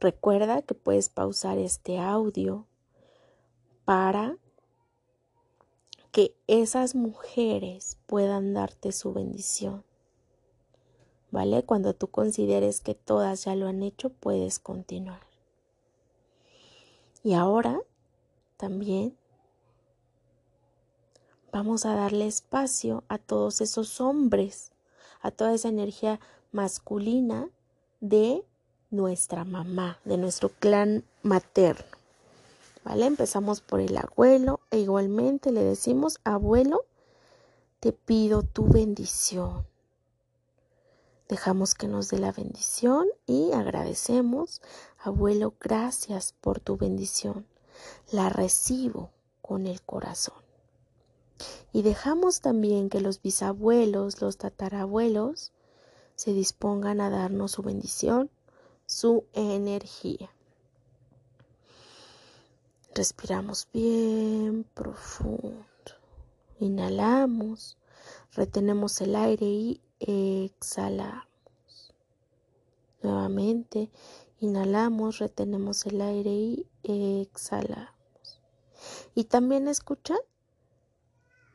Recuerda 0.00 0.62
que 0.62 0.74
puedes 0.74 1.08
pausar 1.08 1.58
este 1.58 1.98
audio 1.98 2.66
para 3.84 4.36
que 6.12 6.34
esas 6.46 6.94
mujeres 6.94 7.98
puedan 8.06 8.54
darte 8.54 8.92
su 8.92 9.12
bendición. 9.12 9.84
¿Vale? 11.30 11.62
Cuando 11.62 11.92
tú 11.92 12.08
consideres 12.08 12.80
que 12.80 12.94
todas 12.94 13.44
ya 13.44 13.54
lo 13.54 13.68
han 13.68 13.82
hecho, 13.82 14.08
puedes 14.08 14.58
continuar. 14.58 15.20
Y 17.22 17.34
ahora 17.34 17.80
también 18.56 19.14
vamos 21.52 21.86
a 21.86 21.94
darle 21.94 22.26
espacio 22.26 23.04
a 23.08 23.18
todos 23.18 23.60
esos 23.60 24.00
hombres, 24.00 24.72
a 25.20 25.30
toda 25.30 25.54
esa 25.54 25.68
energía 25.68 26.20
masculina 26.52 27.48
de 28.00 28.44
nuestra 28.90 29.44
mamá, 29.44 29.98
de 30.04 30.16
nuestro 30.16 30.48
clan 30.48 31.04
materno. 31.22 31.96
¿Vale? 32.84 33.06
Empezamos 33.06 33.60
por 33.60 33.80
el 33.80 33.96
abuelo 33.96 34.60
e 34.70 34.78
igualmente 34.78 35.50
le 35.50 35.64
decimos, 35.64 36.20
abuelo, 36.22 36.84
te 37.80 37.92
pido 37.92 38.42
tu 38.42 38.68
bendición. 38.68 39.66
Dejamos 41.28 41.74
que 41.74 41.88
nos 41.88 42.08
dé 42.08 42.20
la 42.20 42.30
bendición 42.30 43.08
y 43.26 43.50
agradecemos, 43.52 44.62
abuelo, 44.98 45.54
gracias 45.60 46.32
por 46.40 46.60
tu 46.60 46.76
bendición. 46.76 47.44
La 48.12 48.28
recibo 48.28 49.10
con 49.42 49.66
el 49.66 49.82
corazón. 49.82 50.45
Y 51.72 51.82
dejamos 51.82 52.40
también 52.40 52.88
que 52.88 53.00
los 53.00 53.20
bisabuelos, 53.20 54.20
los 54.20 54.38
tatarabuelos, 54.38 55.52
se 56.14 56.32
dispongan 56.32 57.00
a 57.00 57.10
darnos 57.10 57.52
su 57.52 57.62
bendición, 57.62 58.30
su 58.86 59.24
energía. 59.32 60.30
Respiramos 62.94 63.68
bien 63.74 64.64
profundo. 64.72 65.66
Inhalamos, 66.58 67.76
retenemos 68.32 68.98
el 69.02 69.14
aire 69.14 69.46
y 69.46 69.80
exhalamos. 69.98 71.26
Nuevamente, 73.02 73.90
inhalamos, 74.40 75.18
retenemos 75.18 75.84
el 75.84 76.00
aire 76.00 76.30
y 76.30 76.66
exhalamos. 76.82 77.92
Y 79.14 79.24
también 79.24 79.68
escucha, 79.68 80.16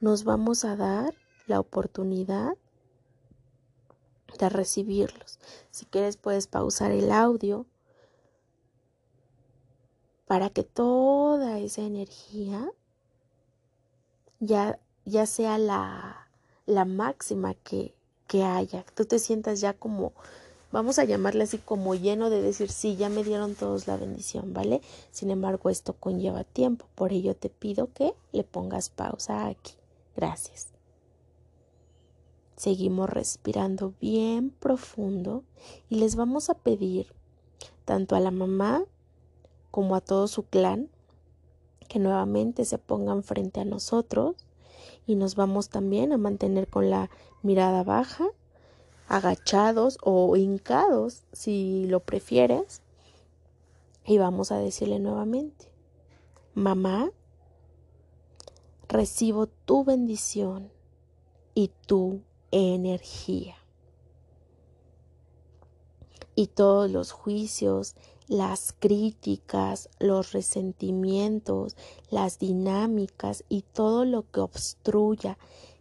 nos 0.02 0.24
vamos 0.24 0.66
a 0.66 0.76
dar 0.76 1.14
la 1.46 1.60
oportunidad 1.60 2.58
de 4.40 4.50
recibirlos. 4.50 5.40
Si 5.70 5.86
quieres 5.86 6.18
puedes 6.18 6.48
pausar 6.48 6.92
el 6.92 7.12
audio 7.12 7.68
para 10.26 10.50
que 10.50 10.64
toda 10.64 11.60
esa 11.60 11.82
energía 11.82 12.72
ya, 14.40 14.80
ya 15.06 15.28
sea 15.28 15.60
la, 15.60 16.28
la 16.66 16.86
máxima 16.86 17.54
que, 17.54 17.94
que 18.28 18.44
haya. 18.44 18.84
Tú 18.96 19.06
te 19.06 19.20
sientas 19.20 19.62
ya 19.62 19.74
como, 19.74 20.14
vamos 20.72 20.98
a 20.98 21.04
llamarle 21.04 21.44
así 21.44 21.60
como 21.60 21.94
lleno 21.94 22.32
de 22.32 22.42
decir, 22.42 22.72
sí, 22.72 22.96
ya 22.96 23.10
me 23.10 23.24
dieron 23.24 23.54
todos 23.54 23.86
la 23.86 23.98
bendición, 23.98 24.52
¿vale? 24.54 24.82
Sin 25.12 25.30
embargo, 25.30 25.70
esto 25.70 25.94
conlleva 25.94 26.44
tiempo. 26.44 26.88
Por 26.96 27.14
ello 27.14 27.36
te 27.36 27.50
pido 27.50 27.94
que 27.94 28.16
le 28.32 28.44
pongas 28.44 28.90
pausa 28.90 29.46
aquí. 29.46 29.74
Gracias. 30.16 30.68
Seguimos 32.56 33.10
respirando 33.10 33.94
bien 34.00 34.52
profundo 34.52 35.44
y 35.90 35.96
les 35.96 36.16
vamos 36.16 36.50
a 36.50 36.54
pedir 36.54 37.08
tanto 37.86 38.16
a 38.16 38.20
la 38.20 38.32
mamá 38.32 38.84
como 39.72 39.96
a 39.96 40.02
todo 40.02 40.28
su 40.28 40.44
clan, 40.44 40.90
que 41.88 41.98
nuevamente 41.98 42.66
se 42.66 42.78
pongan 42.78 43.24
frente 43.24 43.62
a 43.62 43.66
nosotros 43.66 44.36
y 45.08 45.16
nos 45.16 45.36
vamos 45.36 45.70
también 45.70 46.14
a 46.14 46.18
mantener 46.18 46.68
con 46.68 46.90
la 46.90 47.10
mirada 47.42 47.84
baja, 47.84 48.28
agachados 49.08 49.98
o 50.04 50.36
hincados 50.38 51.24
si 51.34 51.86
lo 51.88 52.02
prefieres. 52.02 52.82
Y 54.06 54.18
vamos 54.18 54.52
a 54.52 54.58
decirle 54.58 55.00
nuevamente, 55.00 55.72
mamá, 56.54 57.12
recibo 58.92 59.48
tu 59.48 59.86
bendición 59.86 60.70
y 61.56 61.72
tu 61.88 62.20
energía. 62.52 63.56
Y 66.36 66.48
todos 66.48 66.92
los 66.92 67.14
juicios, 67.14 67.96
las 68.28 68.74
críticas, 68.78 69.90
los 70.00 70.34
resentimientos, 70.34 71.78
las 72.10 72.38
dinámicas 72.38 73.46
y 73.48 73.62
todo 73.62 74.04
lo 74.04 74.30
que 74.30 74.42
obstruya 74.42 75.38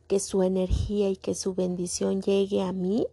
que 0.06 0.20
su 0.20 0.44
energía 0.44 1.08
y 1.10 1.16
que 1.16 1.34
su 1.34 1.54
bendición 1.54 2.22
llegue 2.22 2.62
a 2.62 2.72
mí, 2.72 3.08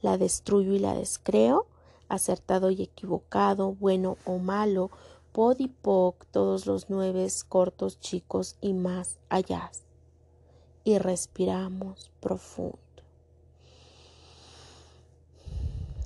la 0.00 0.16
destruyo 0.16 0.72
y 0.72 0.78
la 0.78 0.94
descreo, 0.94 1.66
acertado 2.08 2.70
y 2.70 2.82
equivocado, 2.82 3.72
bueno 3.72 4.16
o 4.24 4.38
malo, 4.38 4.90
podipoc, 5.32 6.26
todos 6.26 6.66
los 6.66 6.90
nueve 6.90 7.26
cortos, 7.48 7.98
chicos 8.00 8.56
y 8.60 8.74
más 8.74 9.18
allá. 9.28 9.70
Y 10.84 10.98
respiramos 10.98 12.10
profundo. 12.20 12.91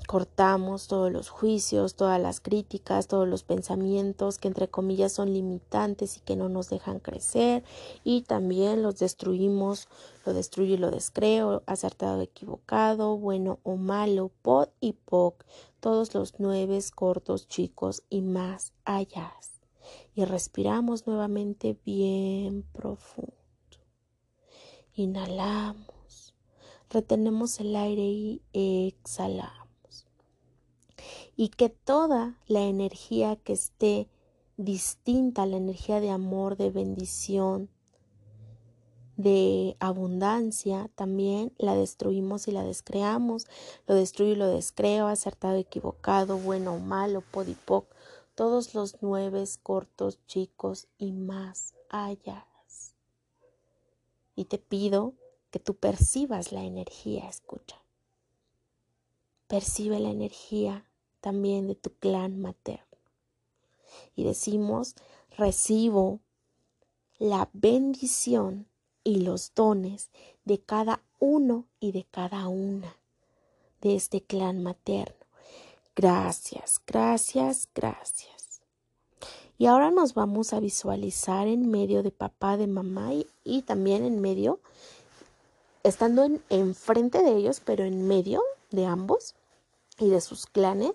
Cortamos 0.07 0.87
todos 0.87 1.11
los 1.11 1.29
juicios, 1.29 1.95
todas 1.95 2.19
las 2.19 2.39
críticas, 2.39 3.07
todos 3.07 3.27
los 3.27 3.43
pensamientos 3.43 4.37
que 4.37 4.47
entre 4.47 4.69
comillas 4.69 5.11
son 5.11 5.33
limitantes 5.33 6.15
y 6.17 6.21
que 6.21 6.37
no 6.37 6.47
nos 6.47 6.69
dejan 6.69 6.99
crecer 6.99 7.63
y 8.05 8.21
también 8.21 8.81
los 8.81 8.97
destruimos, 8.99 9.89
lo 10.25 10.33
destruyo 10.33 10.75
y 10.75 10.77
lo 10.77 10.91
descreo, 10.91 11.61
acertado, 11.65 12.21
equivocado, 12.21 13.17
bueno 13.17 13.59
o 13.63 13.75
malo, 13.75 14.31
pod 14.41 14.69
y 14.79 14.93
poc, 14.93 15.43
todos 15.81 16.15
los 16.15 16.35
nueve 16.39 16.79
cortos, 16.95 17.47
chicos 17.49 18.03
y 18.09 18.21
más 18.21 18.73
allá. 18.85 19.33
Y 20.15 20.25
respiramos 20.25 21.05
nuevamente 21.05 21.77
bien 21.85 22.63
profundo. 22.73 23.33
Inhalamos, 24.93 26.33
retenemos 26.89 27.59
el 27.59 27.75
aire 27.75 28.03
y 28.03 28.41
exhalamos 28.53 29.66
y 31.37 31.49
que 31.49 31.69
toda 31.69 32.35
la 32.47 32.63
energía 32.63 33.35
que 33.35 33.53
esté 33.53 34.09
distinta, 34.57 35.45
la 35.45 35.57
energía 35.57 36.01
de 36.01 36.09
amor, 36.09 36.57
de 36.57 36.71
bendición, 36.71 37.69
de 39.17 39.77
abundancia, 39.79 40.89
también 40.95 41.53
la 41.59 41.75
destruimos 41.75 42.47
y 42.47 42.51
la 42.51 42.63
descreamos, 42.63 43.45
lo 43.85 43.93
destruyo 43.93 44.33
y 44.33 44.35
lo 44.35 44.47
descreo, 44.47 45.05
acertado, 45.05 45.57
equivocado, 45.57 46.37
bueno 46.39 46.73
o 46.73 46.79
malo, 46.79 47.21
podipoc, 47.21 47.85
todos 48.33 48.73
los 48.73 48.97
nueve 49.01 49.43
cortos, 49.61 50.19
chicos 50.25 50.87
y 50.97 51.11
más 51.11 51.75
allá. 51.89 52.47
Y 54.35 54.45
te 54.45 54.57
pido 54.57 55.13
que 55.51 55.59
tú 55.59 55.75
percibas 55.75 56.51
la 56.51 56.63
energía, 56.63 57.27
escucha. 57.29 57.81
Percibe 59.47 59.99
la 59.99 60.09
energía 60.09 60.87
también 61.19 61.67
de 61.67 61.75
tu 61.75 61.91
clan 61.91 62.39
materno. 62.39 62.85
Y 64.15 64.23
decimos, 64.23 64.95
recibo 65.37 66.19
la 67.19 67.49
bendición 67.53 68.67
y 69.03 69.21
los 69.21 69.53
dones 69.53 70.09
de 70.45 70.59
cada 70.59 71.01
uno 71.19 71.65
y 71.79 71.91
de 71.91 72.05
cada 72.09 72.47
una 72.47 72.95
de 73.81 73.95
este 73.95 74.21
clan 74.21 74.61
materno. 74.61 75.25
Gracias, 75.95 76.81
gracias, 76.85 77.67
gracias. 77.73 78.61
Y 79.57 79.65
ahora 79.65 79.89
nos 79.89 80.13
vamos 80.13 80.53
a 80.53 80.59
visualizar 80.59 81.47
en 81.47 81.71
medio 81.71 82.03
de 82.03 82.11
papá, 82.11 82.57
de 82.57 82.67
mamá 82.67 83.11
y, 83.43 83.61
también 83.63 84.05
en 84.05 84.21
medio, 84.21 84.59
estando 85.83 86.23
en, 86.23 86.43
enfrente 86.49 87.23
de 87.23 87.35
ellos, 87.35 87.61
pero 87.65 87.83
en 87.83 88.07
medio 88.07 88.43
de 88.69 88.85
ambos 88.85 89.33
y 89.97 90.09
de 90.09 90.21
sus 90.21 90.45
clanes 90.45 90.93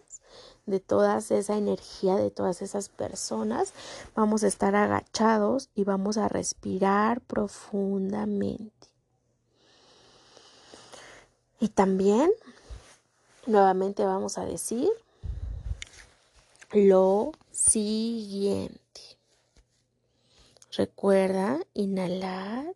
de 0.67 0.81
toda 0.81 1.19
esa 1.19 1.57
energía, 1.57 2.17
de 2.17 2.31
todas 2.31 2.63
esas 2.63 2.89
personas. 2.89 3.73
Vamos 4.15 4.45
a 4.45 4.49
estar 4.49 4.75
agachados 4.75 5.71
y 5.75 5.85
vamos 5.85 6.17
a 6.17 6.29
respirar 6.29 7.21
profundamente. 7.21 8.89
Y 11.61 11.69
también, 11.69 12.31
nuevamente 13.47 14.05
vamos 14.05 14.39
a 14.39 14.45
decir 14.45 14.91
lo 16.73 17.33
siguiente. 17.51 18.81
Recuerda 20.77 21.61
inhalar 21.75 22.75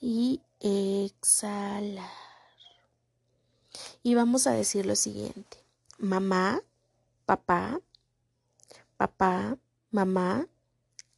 y 0.00 0.40
exhalar. 0.60 2.31
Y 4.02 4.14
vamos 4.14 4.46
a 4.46 4.52
decir 4.52 4.86
lo 4.86 4.96
siguiente. 4.96 5.58
Mamá, 5.98 6.62
papá, 7.24 7.80
papá, 8.96 9.56
mamá, 9.90 10.48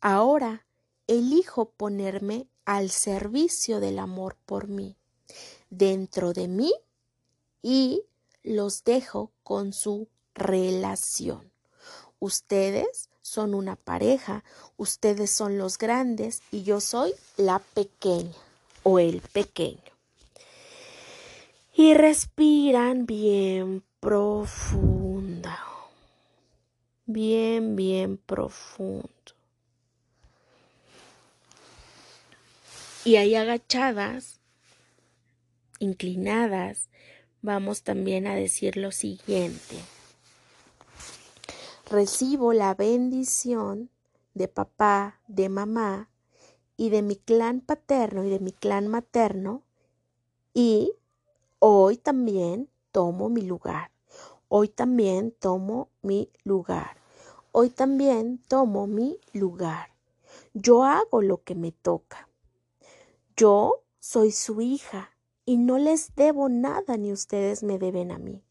ahora 0.00 0.66
elijo 1.06 1.70
ponerme 1.70 2.46
al 2.64 2.90
servicio 2.90 3.80
del 3.80 3.98
amor 3.98 4.36
por 4.46 4.68
mí, 4.68 4.96
dentro 5.70 6.32
de 6.32 6.48
mí 6.48 6.72
y 7.62 8.02
los 8.42 8.84
dejo 8.84 9.32
con 9.42 9.72
su 9.72 10.08
relación. 10.34 11.50
Ustedes 12.18 13.08
son 13.22 13.54
una 13.54 13.76
pareja, 13.76 14.44
ustedes 14.76 15.30
son 15.30 15.56
los 15.56 15.78
grandes 15.78 16.42
y 16.50 16.62
yo 16.62 16.80
soy 16.80 17.14
la 17.36 17.58
pequeña 17.58 18.34
o 18.82 18.98
el 18.98 19.20
pequeño. 19.20 19.93
Y 21.76 21.94
respiran 21.94 23.04
bien 23.04 23.82
profunda, 23.98 25.58
bien, 27.04 27.74
bien 27.74 28.16
profundo. 28.16 29.08
Y 33.04 33.16
ahí 33.16 33.34
agachadas, 33.34 34.38
inclinadas, 35.80 36.88
vamos 37.42 37.82
también 37.82 38.28
a 38.28 38.37
decir 38.37 38.76
lo 38.76 38.92
siguiente. 38.92 39.76
Recibo 41.90 42.52
la 42.52 42.74
bendición 42.74 43.90
de 44.32 44.48
papá, 44.48 45.20
de 45.26 45.48
mamá 45.48 46.08
y 46.76 46.90
de 46.90 47.02
mi 47.02 47.16
clan 47.16 47.60
paterno 47.60 48.24
y 48.24 48.30
de 48.30 48.40
mi 48.40 48.52
clan 48.52 48.88
materno 48.88 49.62
y 50.54 50.92
hoy 51.58 51.96
también 51.96 52.68
tomo 52.92 53.28
mi 53.28 53.42
lugar. 53.42 53.90
Hoy 54.48 54.68
también 54.68 55.32
tomo 55.32 55.88
mi 56.02 56.30
lugar. 56.44 56.96
Hoy 57.52 57.70
también 57.70 58.38
tomo 58.48 58.86
mi 58.86 59.18
lugar. 59.32 59.90
Yo 60.52 60.84
hago 60.84 61.22
lo 61.22 61.42
que 61.42 61.54
me 61.54 61.72
toca. 61.72 62.28
Yo 63.36 63.82
soy 63.98 64.30
su 64.32 64.60
hija 64.60 65.10
y 65.44 65.56
no 65.56 65.78
les 65.78 66.14
debo 66.14 66.48
nada 66.48 66.96
ni 66.96 67.12
ustedes 67.12 67.62
me 67.62 67.78
deben 67.78 68.12
a 68.12 68.18
mí. 68.18 68.42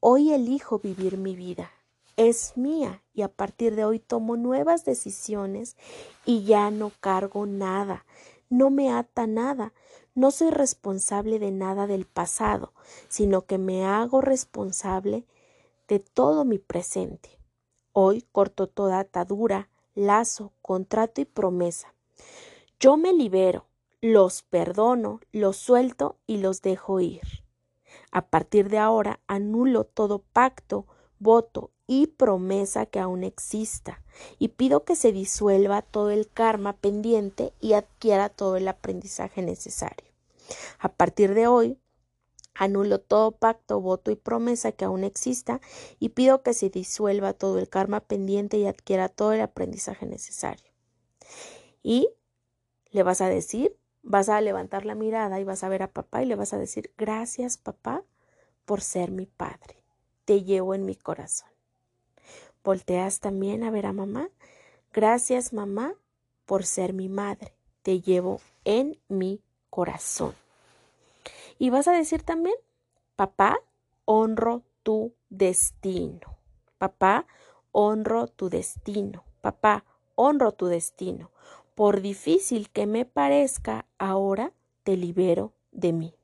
Hoy 0.00 0.32
elijo 0.32 0.78
vivir 0.78 1.16
mi 1.16 1.34
vida. 1.34 1.70
Es 2.16 2.56
mía 2.56 3.02
y 3.14 3.22
a 3.22 3.28
partir 3.28 3.74
de 3.74 3.84
hoy 3.84 3.98
tomo 3.98 4.36
nuevas 4.36 4.84
decisiones 4.84 5.76
y 6.24 6.44
ya 6.44 6.70
no 6.70 6.92
cargo 7.00 7.46
nada, 7.46 8.04
no 8.50 8.70
me 8.70 8.92
ata 8.92 9.26
nada, 9.26 9.72
no 10.14 10.30
soy 10.30 10.50
responsable 10.50 11.38
de 11.38 11.50
nada 11.50 11.86
del 11.86 12.06
pasado, 12.06 12.72
sino 13.08 13.42
que 13.42 13.58
me 13.58 13.84
hago 13.84 14.20
responsable 14.20 15.24
de 15.88 15.98
todo 15.98 16.44
mi 16.44 16.58
presente. 16.58 17.38
Hoy 17.92 18.24
corto 18.32 18.66
toda 18.66 19.00
atadura, 19.00 19.68
lazo, 19.94 20.52
contrato 20.62 21.20
y 21.20 21.24
promesa. 21.24 21.94
Yo 22.80 22.96
me 22.96 23.12
libero, 23.12 23.66
los 24.00 24.42
perdono, 24.42 25.20
los 25.32 25.56
suelto 25.56 26.16
y 26.26 26.38
los 26.38 26.62
dejo 26.62 27.00
ir. 27.00 27.22
A 28.10 28.26
partir 28.26 28.68
de 28.68 28.78
ahora 28.78 29.20
anulo 29.26 29.84
todo 29.84 30.20
pacto, 30.20 30.86
voto 31.18 31.70
y 31.86 32.06
promesa 32.06 32.86
que 32.86 33.00
aún 33.00 33.24
exista 33.24 34.02
y 34.38 34.48
pido 34.48 34.84
que 34.84 34.96
se 34.96 35.12
disuelva 35.12 35.82
todo 35.82 36.10
el 36.10 36.28
karma 36.28 36.74
pendiente 36.74 37.52
y 37.60 37.74
adquiera 37.74 38.28
todo 38.28 38.56
el 38.56 38.68
aprendizaje 38.68 39.42
necesario. 39.42 40.06
A 40.78 40.90
partir 40.90 41.34
de 41.34 41.46
hoy, 41.46 41.78
anulo 42.54 43.00
todo 43.00 43.32
pacto, 43.32 43.80
voto 43.80 44.10
y 44.10 44.16
promesa 44.16 44.72
que 44.72 44.84
aún 44.84 45.04
exista 45.04 45.60
y 45.98 46.10
pido 46.10 46.42
que 46.42 46.54
se 46.54 46.70
disuelva 46.70 47.32
todo 47.32 47.58
el 47.58 47.68
karma 47.68 48.00
pendiente 48.00 48.56
y 48.58 48.66
adquiera 48.66 49.08
todo 49.08 49.32
el 49.32 49.40
aprendizaje 49.40 50.06
necesario. 50.06 50.70
Y 51.82 52.08
le 52.90 53.02
vas 53.02 53.20
a 53.20 53.28
decir 53.28 53.76
Vas 54.06 54.28
a 54.28 54.42
levantar 54.42 54.84
la 54.84 54.94
mirada 54.94 55.40
y 55.40 55.44
vas 55.44 55.64
a 55.64 55.70
ver 55.70 55.82
a 55.82 55.90
papá 55.90 56.22
y 56.22 56.26
le 56.26 56.36
vas 56.36 56.52
a 56.52 56.58
decir, 56.58 56.92
gracias 56.98 57.56
papá 57.56 58.04
por 58.66 58.82
ser 58.82 59.10
mi 59.10 59.24
padre. 59.24 59.82
Te 60.24 60.42
llevo 60.42 60.74
en 60.74 60.84
mi 60.84 60.94
corazón. 60.94 61.48
Volteas 62.62 63.20
también 63.20 63.62
a 63.62 63.70
ver 63.70 63.86
a 63.86 63.92
mamá. 63.92 64.30
Gracias 64.92 65.52
mamá 65.52 65.94
por 66.46 66.64
ser 66.64 66.92
mi 66.94 67.08
madre. 67.08 67.54
Te 67.82 68.00
llevo 68.00 68.40
en 68.64 68.98
mi 69.08 69.42
corazón. 69.70 70.34
Y 71.58 71.70
vas 71.70 71.88
a 71.88 71.92
decir 71.92 72.22
también, 72.22 72.56
papá, 73.16 73.58
honro 74.04 74.62
tu 74.82 75.14
destino. 75.28 76.38
Papá, 76.78 77.26
honro 77.72 78.28
tu 78.28 78.48
destino. 78.48 79.24
Papá, 79.40 79.84
honro 80.14 80.52
tu 80.52 80.66
destino. 80.66 81.30
Por 81.74 82.00
difícil 82.00 82.70
que 82.70 82.86
me 82.86 83.04
parezca, 83.04 83.86
ahora 83.98 84.52
te 84.84 84.96
libero 84.96 85.52
de 85.70 85.92
mí. 85.92 86.14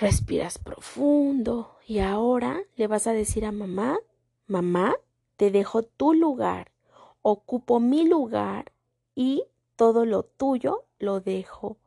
Respiras 0.00 0.58
profundo 0.58 1.76
y 1.86 1.98
ahora 1.98 2.62
le 2.76 2.86
vas 2.86 3.06
a 3.06 3.12
decir 3.12 3.44
a 3.44 3.52
mamá, 3.52 3.98
mamá, 4.46 4.96
te 5.36 5.50
dejo 5.50 5.82
tu 5.82 6.14
lugar, 6.14 6.72
ocupo 7.20 7.80
mi 7.80 8.08
lugar 8.08 8.72
y 9.14 9.44
todo 9.76 10.04
lo 10.04 10.22
tuyo 10.22 10.84
lo 10.98 11.20
dejo 11.20 11.78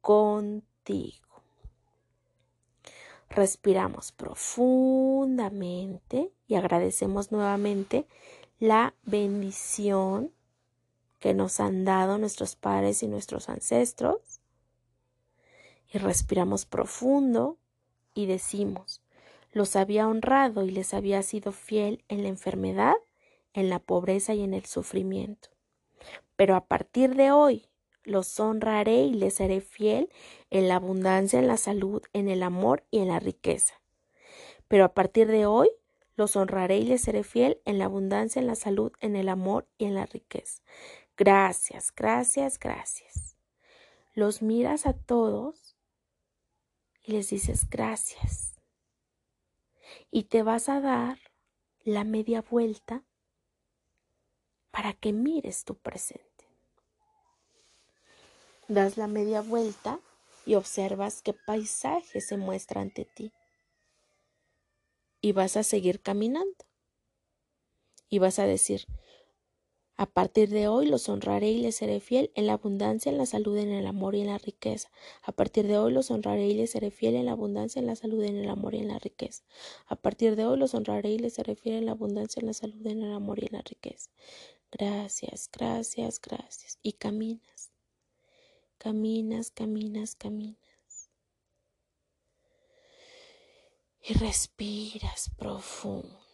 contigo. 0.00 1.26
Respiramos 3.30 4.12
profundamente 4.12 6.32
y 6.46 6.54
agradecemos 6.54 7.30
nuevamente 7.30 8.06
la 8.58 8.94
bendición 9.04 10.32
que 11.18 11.34
nos 11.34 11.60
han 11.60 11.84
dado 11.84 12.18
nuestros 12.18 12.56
padres 12.56 13.02
y 13.02 13.08
nuestros 13.08 13.48
ancestros. 13.48 14.37
Y 15.90 15.98
respiramos 15.98 16.66
profundo 16.66 17.58
y 18.14 18.26
decimos, 18.26 19.02
los 19.52 19.76
había 19.76 20.06
honrado 20.06 20.64
y 20.64 20.70
les 20.70 20.92
había 20.94 21.22
sido 21.22 21.52
fiel 21.52 22.04
en 22.08 22.22
la 22.22 22.28
enfermedad, 22.28 22.94
en 23.54 23.70
la 23.70 23.78
pobreza 23.78 24.34
y 24.34 24.42
en 24.42 24.54
el 24.54 24.66
sufrimiento. 24.66 25.48
Pero 26.36 26.54
a 26.54 26.66
partir 26.66 27.14
de 27.16 27.30
hoy 27.30 27.66
los 28.04 28.38
honraré 28.40 29.02
y 29.02 29.14
les 29.14 29.34
seré 29.34 29.60
fiel 29.60 30.10
en 30.50 30.68
la 30.68 30.76
abundancia, 30.76 31.38
en 31.38 31.46
la 31.46 31.56
salud, 31.56 32.02
en 32.12 32.28
el 32.28 32.42
amor 32.42 32.84
y 32.90 32.98
en 32.98 33.08
la 33.08 33.18
riqueza. 33.18 33.80
Pero 34.68 34.84
a 34.84 34.94
partir 34.94 35.28
de 35.28 35.46
hoy 35.46 35.70
los 36.16 36.36
honraré 36.36 36.78
y 36.78 36.84
les 36.84 37.02
seré 37.02 37.22
fiel 37.22 37.60
en 37.64 37.78
la 37.78 37.86
abundancia, 37.86 38.40
en 38.40 38.46
la 38.46 38.54
salud, 38.54 38.92
en 39.00 39.16
el 39.16 39.28
amor 39.28 39.66
y 39.78 39.84
en 39.84 39.94
la 39.94 40.06
riqueza. 40.06 40.62
Gracias, 41.16 41.92
gracias, 41.94 42.58
gracias. 42.58 43.36
Los 44.14 44.42
miras 44.42 44.86
a 44.86 44.92
todos 44.92 45.67
y 47.08 47.12
les 47.12 47.30
dices 47.30 47.68
gracias. 47.70 48.52
Y 50.10 50.24
te 50.24 50.42
vas 50.42 50.68
a 50.68 50.82
dar 50.82 51.18
la 51.82 52.04
media 52.04 52.42
vuelta 52.42 53.02
para 54.70 54.92
que 54.92 55.14
mires 55.14 55.64
tu 55.64 55.74
presente. 55.74 56.22
Das 58.68 58.98
la 58.98 59.06
media 59.06 59.40
vuelta 59.40 60.00
y 60.44 60.56
observas 60.56 61.22
qué 61.22 61.32
paisaje 61.32 62.20
se 62.20 62.36
muestra 62.36 62.82
ante 62.82 63.06
ti. 63.06 63.32
Y 65.22 65.32
vas 65.32 65.56
a 65.56 65.62
seguir 65.62 66.02
caminando. 66.02 66.66
Y 68.10 68.18
vas 68.18 68.38
a 68.38 68.44
decir, 68.44 68.86
a 69.98 70.06
partir 70.06 70.48
de 70.50 70.68
hoy 70.68 70.86
los 70.86 71.08
honraré 71.08 71.50
y 71.50 71.58
les 71.60 71.74
seré 71.74 71.98
fiel 71.98 72.30
en 72.36 72.46
la 72.46 72.52
abundancia, 72.52 73.10
en 73.10 73.18
la 73.18 73.26
salud, 73.26 73.56
en 73.56 73.72
el 73.72 73.84
amor 73.84 74.14
y 74.14 74.20
en 74.20 74.28
la 74.28 74.38
riqueza. 74.38 74.92
A 75.22 75.32
partir 75.32 75.66
de 75.66 75.76
hoy 75.76 75.92
los 75.92 76.12
honraré 76.12 76.46
y 76.46 76.54
les 76.54 76.70
seré 76.70 76.92
fiel 76.92 77.16
en 77.16 77.26
la 77.26 77.32
abundancia, 77.32 77.80
en 77.80 77.86
la 77.86 77.96
salud, 77.96 78.22
en 78.22 78.36
el 78.36 78.48
amor 78.48 78.76
y 78.76 78.78
en 78.78 78.86
la 78.86 79.00
riqueza. 79.00 79.42
A 79.86 79.96
partir 79.96 80.36
de 80.36 80.46
hoy 80.46 80.56
los 80.56 80.72
honraré 80.74 81.10
y 81.10 81.18
les 81.18 81.34
seré 81.34 81.56
fiel 81.56 81.78
en 81.78 81.86
la 81.86 81.92
abundancia, 81.92 82.38
en 82.38 82.46
la 82.46 82.52
salud, 82.52 82.86
en 82.86 83.02
el 83.02 83.12
amor 83.12 83.42
y 83.42 83.46
en 83.46 83.54
la 83.54 83.62
riqueza. 83.62 84.08
Gracias, 84.70 85.50
gracias, 85.52 86.20
gracias. 86.20 86.78
Y 86.80 86.92
caminas, 86.92 87.72
caminas, 88.78 89.50
caminas, 89.50 90.14
caminas. 90.14 91.10
Y 94.00 94.14
respiras 94.14 95.32
profundo 95.36 96.27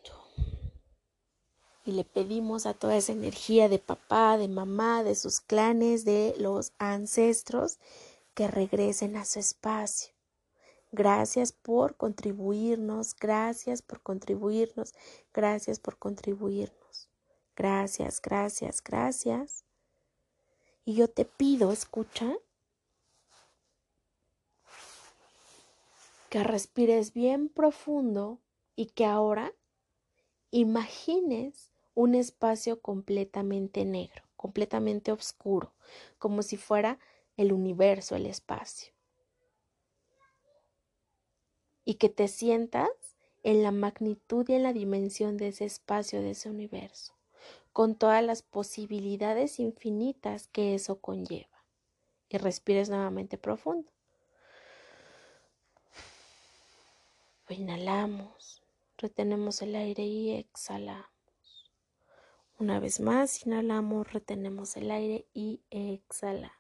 y 1.84 1.92
le 1.92 2.04
pedimos 2.04 2.66
a 2.66 2.74
toda 2.74 2.96
esa 2.96 3.12
energía 3.12 3.68
de 3.68 3.78
papá, 3.78 4.38
de 4.38 4.48
mamá, 4.48 5.02
de 5.04 5.14
sus 5.14 5.40
clanes, 5.40 6.04
de 6.04 6.34
los 6.38 6.72
ancestros, 6.78 7.78
que 8.34 8.48
regresen 8.48 9.16
a 9.16 9.24
su 9.24 9.38
espacio. 9.38 10.12
Gracias 10.92 11.52
por 11.52 11.96
contribuirnos, 11.96 13.14
gracias 13.14 13.82
por 13.82 14.00
contribuirnos, 14.00 14.94
gracias 15.32 15.78
por 15.78 15.98
contribuirnos. 15.98 17.08
gracias, 17.56 18.20
gracias, 18.20 18.82
gracias. 18.82 19.64
Y 20.84 20.94
yo 20.94 21.08
te 21.08 21.24
pido, 21.24 21.70
escucha, 21.72 22.34
que 26.30 26.42
respires 26.42 27.12
bien 27.12 27.48
profundo 27.48 28.40
y 28.74 28.86
que 28.86 29.04
ahora 29.04 29.52
imagines 30.50 31.73
un 31.94 32.14
espacio 32.14 32.80
completamente 32.80 33.84
negro, 33.84 34.22
completamente 34.36 35.12
oscuro, 35.12 35.72
como 36.18 36.42
si 36.42 36.56
fuera 36.56 36.98
el 37.36 37.52
universo, 37.52 38.16
el 38.16 38.26
espacio. 38.26 38.92
Y 41.84 41.94
que 41.94 42.08
te 42.08 42.28
sientas 42.28 42.88
en 43.42 43.62
la 43.62 43.70
magnitud 43.70 44.48
y 44.48 44.54
en 44.54 44.62
la 44.62 44.72
dimensión 44.72 45.36
de 45.36 45.48
ese 45.48 45.66
espacio, 45.66 46.20
de 46.20 46.30
ese 46.30 46.48
universo, 46.48 47.14
con 47.72 47.94
todas 47.94 48.24
las 48.24 48.42
posibilidades 48.42 49.60
infinitas 49.60 50.48
que 50.48 50.74
eso 50.74 51.00
conlleva. 51.00 51.48
Y 52.30 52.38
respires 52.38 52.88
nuevamente 52.88 53.38
profundo. 53.38 53.92
Inhalamos, 57.50 58.62
retenemos 58.96 59.60
el 59.60 59.76
aire 59.76 60.02
y 60.04 60.32
exhalamos. 60.32 61.13
Una 62.64 62.80
vez 62.80 62.98
más, 62.98 63.44
inhalamos, 63.44 64.10
retenemos 64.10 64.78
el 64.78 64.90
aire 64.90 65.26
y 65.34 65.60
exhalamos. 65.68 66.56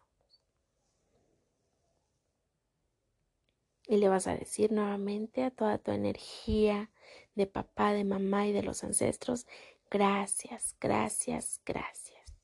Y 3.86 3.96
le 3.96 4.10
vas 4.10 4.26
a 4.26 4.36
decir 4.36 4.70
nuevamente 4.70 5.44
a 5.44 5.50
toda 5.50 5.78
tu 5.78 5.92
energía 5.92 6.90
de 7.34 7.46
papá, 7.46 7.94
de 7.94 8.04
mamá 8.04 8.46
y 8.46 8.52
de 8.52 8.62
los 8.62 8.84
ancestros, 8.84 9.46
gracias, 9.90 10.76
gracias, 10.78 11.62
gracias. 11.64 12.34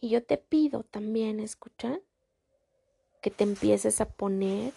Y 0.00 0.08
yo 0.08 0.24
te 0.24 0.38
pido 0.38 0.82
también, 0.82 1.40
escucha, 1.40 2.00
que 3.20 3.30
te 3.30 3.44
empieces 3.44 4.00
a 4.00 4.08
poner 4.08 4.72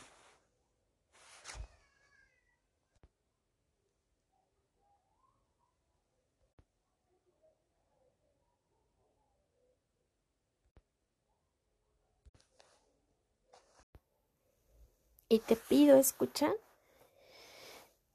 Y 15.31 15.39
te 15.39 15.55
pido, 15.55 15.95
escucha, 15.97 16.51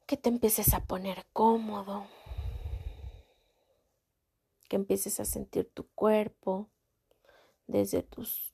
que 0.04 0.16
te 0.16 0.28
empieces 0.28 0.74
a 0.74 0.84
poner 0.84 1.24
cómodo, 1.32 2.08
que 4.68 4.74
empieces 4.74 5.20
a 5.20 5.24
sentir 5.24 5.70
tu 5.72 5.86
cuerpo 5.90 6.68
desde 7.68 8.02
tus 8.02 8.52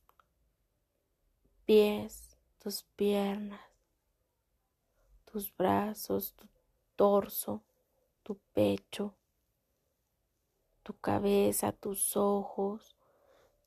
pies, 1.64 2.36
tus 2.58 2.82
piernas, 2.96 3.62
tus 5.24 5.56
brazos, 5.56 6.34
tu 6.34 6.46
torso, 6.96 7.62
tu 8.22 8.36
pecho, 8.52 9.14
tu 10.82 10.92
cabeza, 10.98 11.72
tus 11.72 12.14
ojos, 12.14 12.94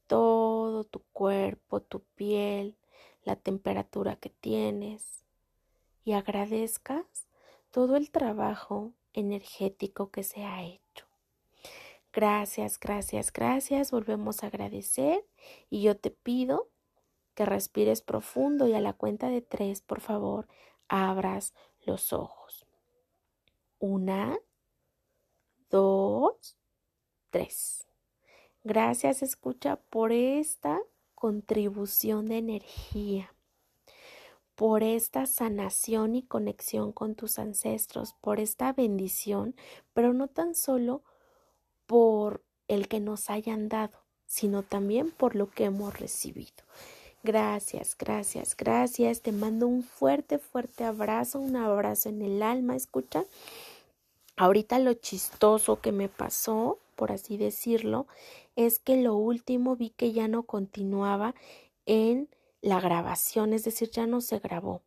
todo 0.05 0.83
tu 0.83 0.99
cuerpo, 1.13 1.81
tu 1.81 2.01
piel, 2.15 2.77
la 3.23 3.35
temperatura 3.35 4.15
que 4.15 4.29
tienes 4.29 5.23
y 6.03 6.13
agradezcas 6.13 7.27
todo 7.71 7.95
el 7.95 8.11
trabajo 8.11 8.93
energético 9.13 10.11
que 10.11 10.23
se 10.23 10.43
ha 10.43 10.63
hecho. 10.63 11.05
Gracias, 12.11 12.79
gracias, 12.79 13.33
gracias. 13.33 13.91
Volvemos 13.91 14.43
a 14.43 14.47
agradecer 14.47 15.25
y 15.69 15.81
yo 15.81 15.97
te 15.97 16.11
pido 16.11 16.69
que 17.33 17.45
respires 17.45 18.01
profundo 18.01 18.67
y 18.67 18.73
a 18.73 18.81
la 18.81 18.93
cuenta 18.93 19.29
de 19.29 19.41
tres, 19.41 19.81
por 19.81 20.01
favor, 20.01 20.47
abras 20.87 21.53
los 21.81 22.13
ojos. 22.13 22.67
Una, 23.79 24.37
dos, 25.69 26.57
tres. 27.31 27.87
Gracias, 28.63 29.23
escucha, 29.23 29.77
por 29.89 30.11
esta 30.11 30.79
contribución 31.23 32.25
de 32.25 32.37
energía, 32.37 33.33
por 34.55 34.83
esta 34.83 35.25
sanación 35.25 36.15
y 36.15 36.23
conexión 36.23 36.91
con 36.91 37.15
tus 37.15 37.39
ancestros, 37.39 38.13
por 38.19 38.41
esta 38.41 38.73
bendición, 38.73 39.55
pero 39.93 40.11
no 40.11 40.27
tan 40.27 40.53
solo 40.53 41.01
por 41.85 42.43
el 42.67 42.89
que 42.89 42.99
nos 42.99 43.29
hayan 43.29 43.69
dado, 43.69 43.99
sino 44.25 44.63
también 44.63 45.11
por 45.11 45.37
lo 45.37 45.49
que 45.49 45.63
hemos 45.63 45.97
recibido. 45.97 46.65
Gracias, 47.23 47.95
gracias, 47.97 48.57
gracias. 48.57 49.21
Te 49.21 49.31
mando 49.31 49.65
un 49.65 49.81
fuerte, 49.81 50.39
fuerte 50.39 50.83
abrazo, 50.83 51.39
un 51.39 51.55
abrazo 51.55 52.09
en 52.09 52.21
el 52.21 52.43
alma. 52.43 52.75
Escucha, 52.75 53.23
ahorita 54.35 54.77
lo 54.77 54.93
chistoso 54.95 55.79
que 55.79 55.93
me 55.93 56.09
pasó, 56.09 56.79
por 56.93 57.11
así 57.11 57.37
decirlo, 57.37 58.07
es 58.55 58.79
que 58.79 59.01
lo 59.01 59.15
último 59.15 59.75
vi 59.75 59.89
que 59.89 60.11
ya 60.11 60.27
no 60.27 60.43
continuaba 60.43 61.35
en 61.85 62.29
la 62.61 62.79
grabación, 62.79 63.53
es 63.53 63.63
decir, 63.65 63.91
ya 63.91 64.07
no 64.07 64.21
se 64.21 64.39
grabó. 64.39 64.81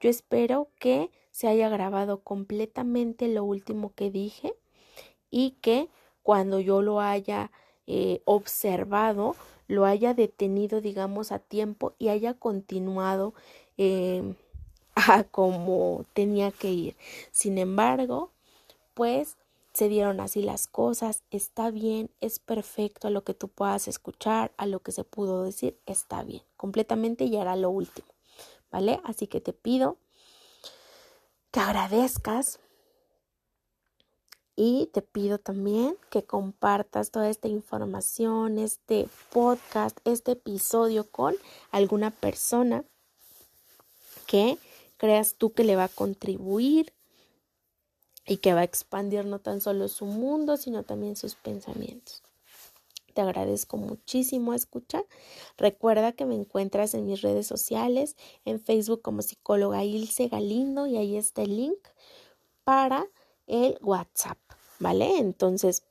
Yo 0.00 0.10
espero 0.10 0.68
que 0.78 1.10
se 1.30 1.48
haya 1.48 1.68
grabado 1.68 2.20
completamente 2.20 3.28
lo 3.28 3.44
último 3.44 3.92
que 3.94 4.10
dije 4.10 4.54
y 5.30 5.52
que 5.60 5.88
cuando 6.22 6.60
yo 6.60 6.82
lo 6.82 7.00
haya 7.00 7.50
eh, 7.86 8.22
observado, 8.24 9.36
lo 9.68 9.84
haya 9.84 10.14
detenido, 10.14 10.80
digamos, 10.80 11.32
a 11.32 11.38
tiempo 11.38 11.94
y 11.98 12.08
haya 12.08 12.34
continuado 12.34 13.34
eh, 13.76 14.34
a 14.94 15.24
como 15.24 16.04
tenía 16.14 16.50
que 16.52 16.70
ir. 16.70 16.96
Sin 17.32 17.58
embargo, 17.58 18.30
pues 18.94 19.36
se 19.76 19.90
dieron 19.90 20.20
así 20.20 20.40
las 20.40 20.66
cosas, 20.66 21.22
está 21.30 21.70
bien, 21.70 22.10
es 22.22 22.38
perfecto 22.38 23.08
a 23.08 23.10
lo 23.10 23.24
que 23.24 23.34
tú 23.34 23.48
puedas 23.48 23.88
escuchar, 23.88 24.50
a 24.56 24.64
lo 24.64 24.80
que 24.80 24.90
se 24.90 25.04
pudo 25.04 25.44
decir, 25.44 25.78
está 25.84 26.22
bien, 26.22 26.42
completamente 26.56 27.24
y 27.24 27.36
era 27.36 27.56
lo 27.56 27.68
último, 27.68 28.08
¿vale? 28.70 29.02
Así 29.04 29.26
que 29.26 29.42
te 29.42 29.52
pido 29.52 29.98
que 31.50 31.60
agradezcas 31.60 32.58
y 34.54 34.88
te 34.94 35.02
pido 35.02 35.36
también 35.36 35.98
que 36.08 36.24
compartas 36.24 37.10
toda 37.10 37.28
esta 37.28 37.48
información, 37.48 38.58
este 38.58 39.10
podcast, 39.30 39.98
este 40.06 40.32
episodio 40.32 41.04
con 41.10 41.34
alguna 41.70 42.12
persona 42.12 42.82
que 44.26 44.56
creas 44.96 45.34
tú 45.34 45.52
que 45.52 45.64
le 45.64 45.76
va 45.76 45.84
a 45.84 45.88
contribuir 45.88 46.95
y 48.26 48.38
que 48.38 48.54
va 48.54 48.60
a 48.60 48.64
expandir 48.64 49.24
no 49.24 49.38
tan 49.38 49.60
solo 49.60 49.88
su 49.88 50.04
mundo, 50.06 50.56
sino 50.56 50.82
también 50.82 51.16
sus 51.16 51.36
pensamientos. 51.36 52.22
Te 53.14 53.22
agradezco 53.22 53.78
muchísimo 53.78 54.52
escucha. 54.52 55.02
Recuerda 55.56 56.12
que 56.12 56.26
me 56.26 56.34
encuentras 56.34 56.92
en 56.92 57.06
mis 57.06 57.22
redes 57.22 57.46
sociales, 57.46 58.14
en 58.44 58.60
Facebook 58.60 59.00
como 59.00 59.22
psicóloga 59.22 59.84
Ilse 59.84 60.28
Galindo 60.28 60.86
y 60.86 60.98
ahí 60.98 61.16
está 61.16 61.42
el 61.42 61.56
link 61.56 61.78
para 62.64 63.06
el 63.46 63.78
WhatsApp, 63.80 64.38
¿vale? 64.80 65.16
Entonces, 65.18 65.84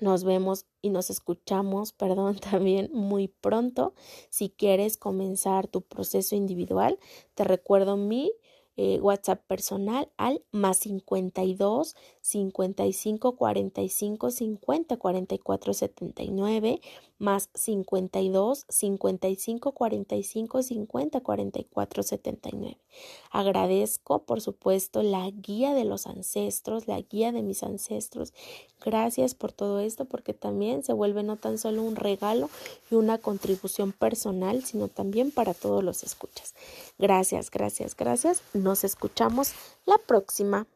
nos 0.00 0.24
vemos 0.24 0.66
y 0.82 0.90
nos 0.90 1.10
escuchamos, 1.10 1.92
perdón, 1.94 2.38
también 2.38 2.90
muy 2.92 3.28
pronto. 3.28 3.94
Si 4.30 4.50
quieres 4.50 4.96
comenzar 4.96 5.66
tu 5.66 5.82
proceso 5.82 6.36
individual, 6.36 6.98
te 7.34 7.44
recuerdo 7.44 7.96
mi 7.96 8.32
eh, 8.78 9.00
WhatsApp 9.00 9.44
personal 9.48 10.08
al 10.16 10.44
más 10.52 10.78
52 10.78 11.96
55 12.28 13.36
45 13.36 14.30
50 14.30 14.96
44 14.98 15.72
79 15.72 16.80
más 17.18 17.48
52 17.54 18.66
55 18.68 19.72
45 19.72 20.62
50 20.62 21.20
44 21.20 22.02
79. 22.02 22.78
Agradezco, 23.30 24.24
por 24.24 24.42
supuesto, 24.42 25.02
la 25.02 25.30
guía 25.30 25.72
de 25.72 25.86
los 25.86 26.06
ancestros, 26.06 26.86
la 26.86 27.00
guía 27.00 27.32
de 27.32 27.42
mis 27.42 27.62
ancestros. 27.62 28.34
Gracias 28.84 29.34
por 29.34 29.52
todo 29.52 29.80
esto 29.80 30.04
porque 30.04 30.34
también 30.34 30.84
se 30.84 30.92
vuelve 30.92 31.22
no 31.22 31.36
tan 31.36 31.56
solo 31.56 31.82
un 31.82 31.96
regalo 31.96 32.50
y 32.90 32.96
una 32.96 33.16
contribución 33.16 33.92
personal, 33.92 34.64
sino 34.64 34.88
también 34.88 35.30
para 35.30 35.54
todos 35.54 35.82
los 35.82 36.02
escuchas. 36.02 36.54
Gracias, 36.98 37.50
gracias, 37.50 37.96
gracias. 37.96 38.42
Nos 38.52 38.84
escuchamos 38.84 39.54
la 39.86 39.96
próxima. 39.96 40.66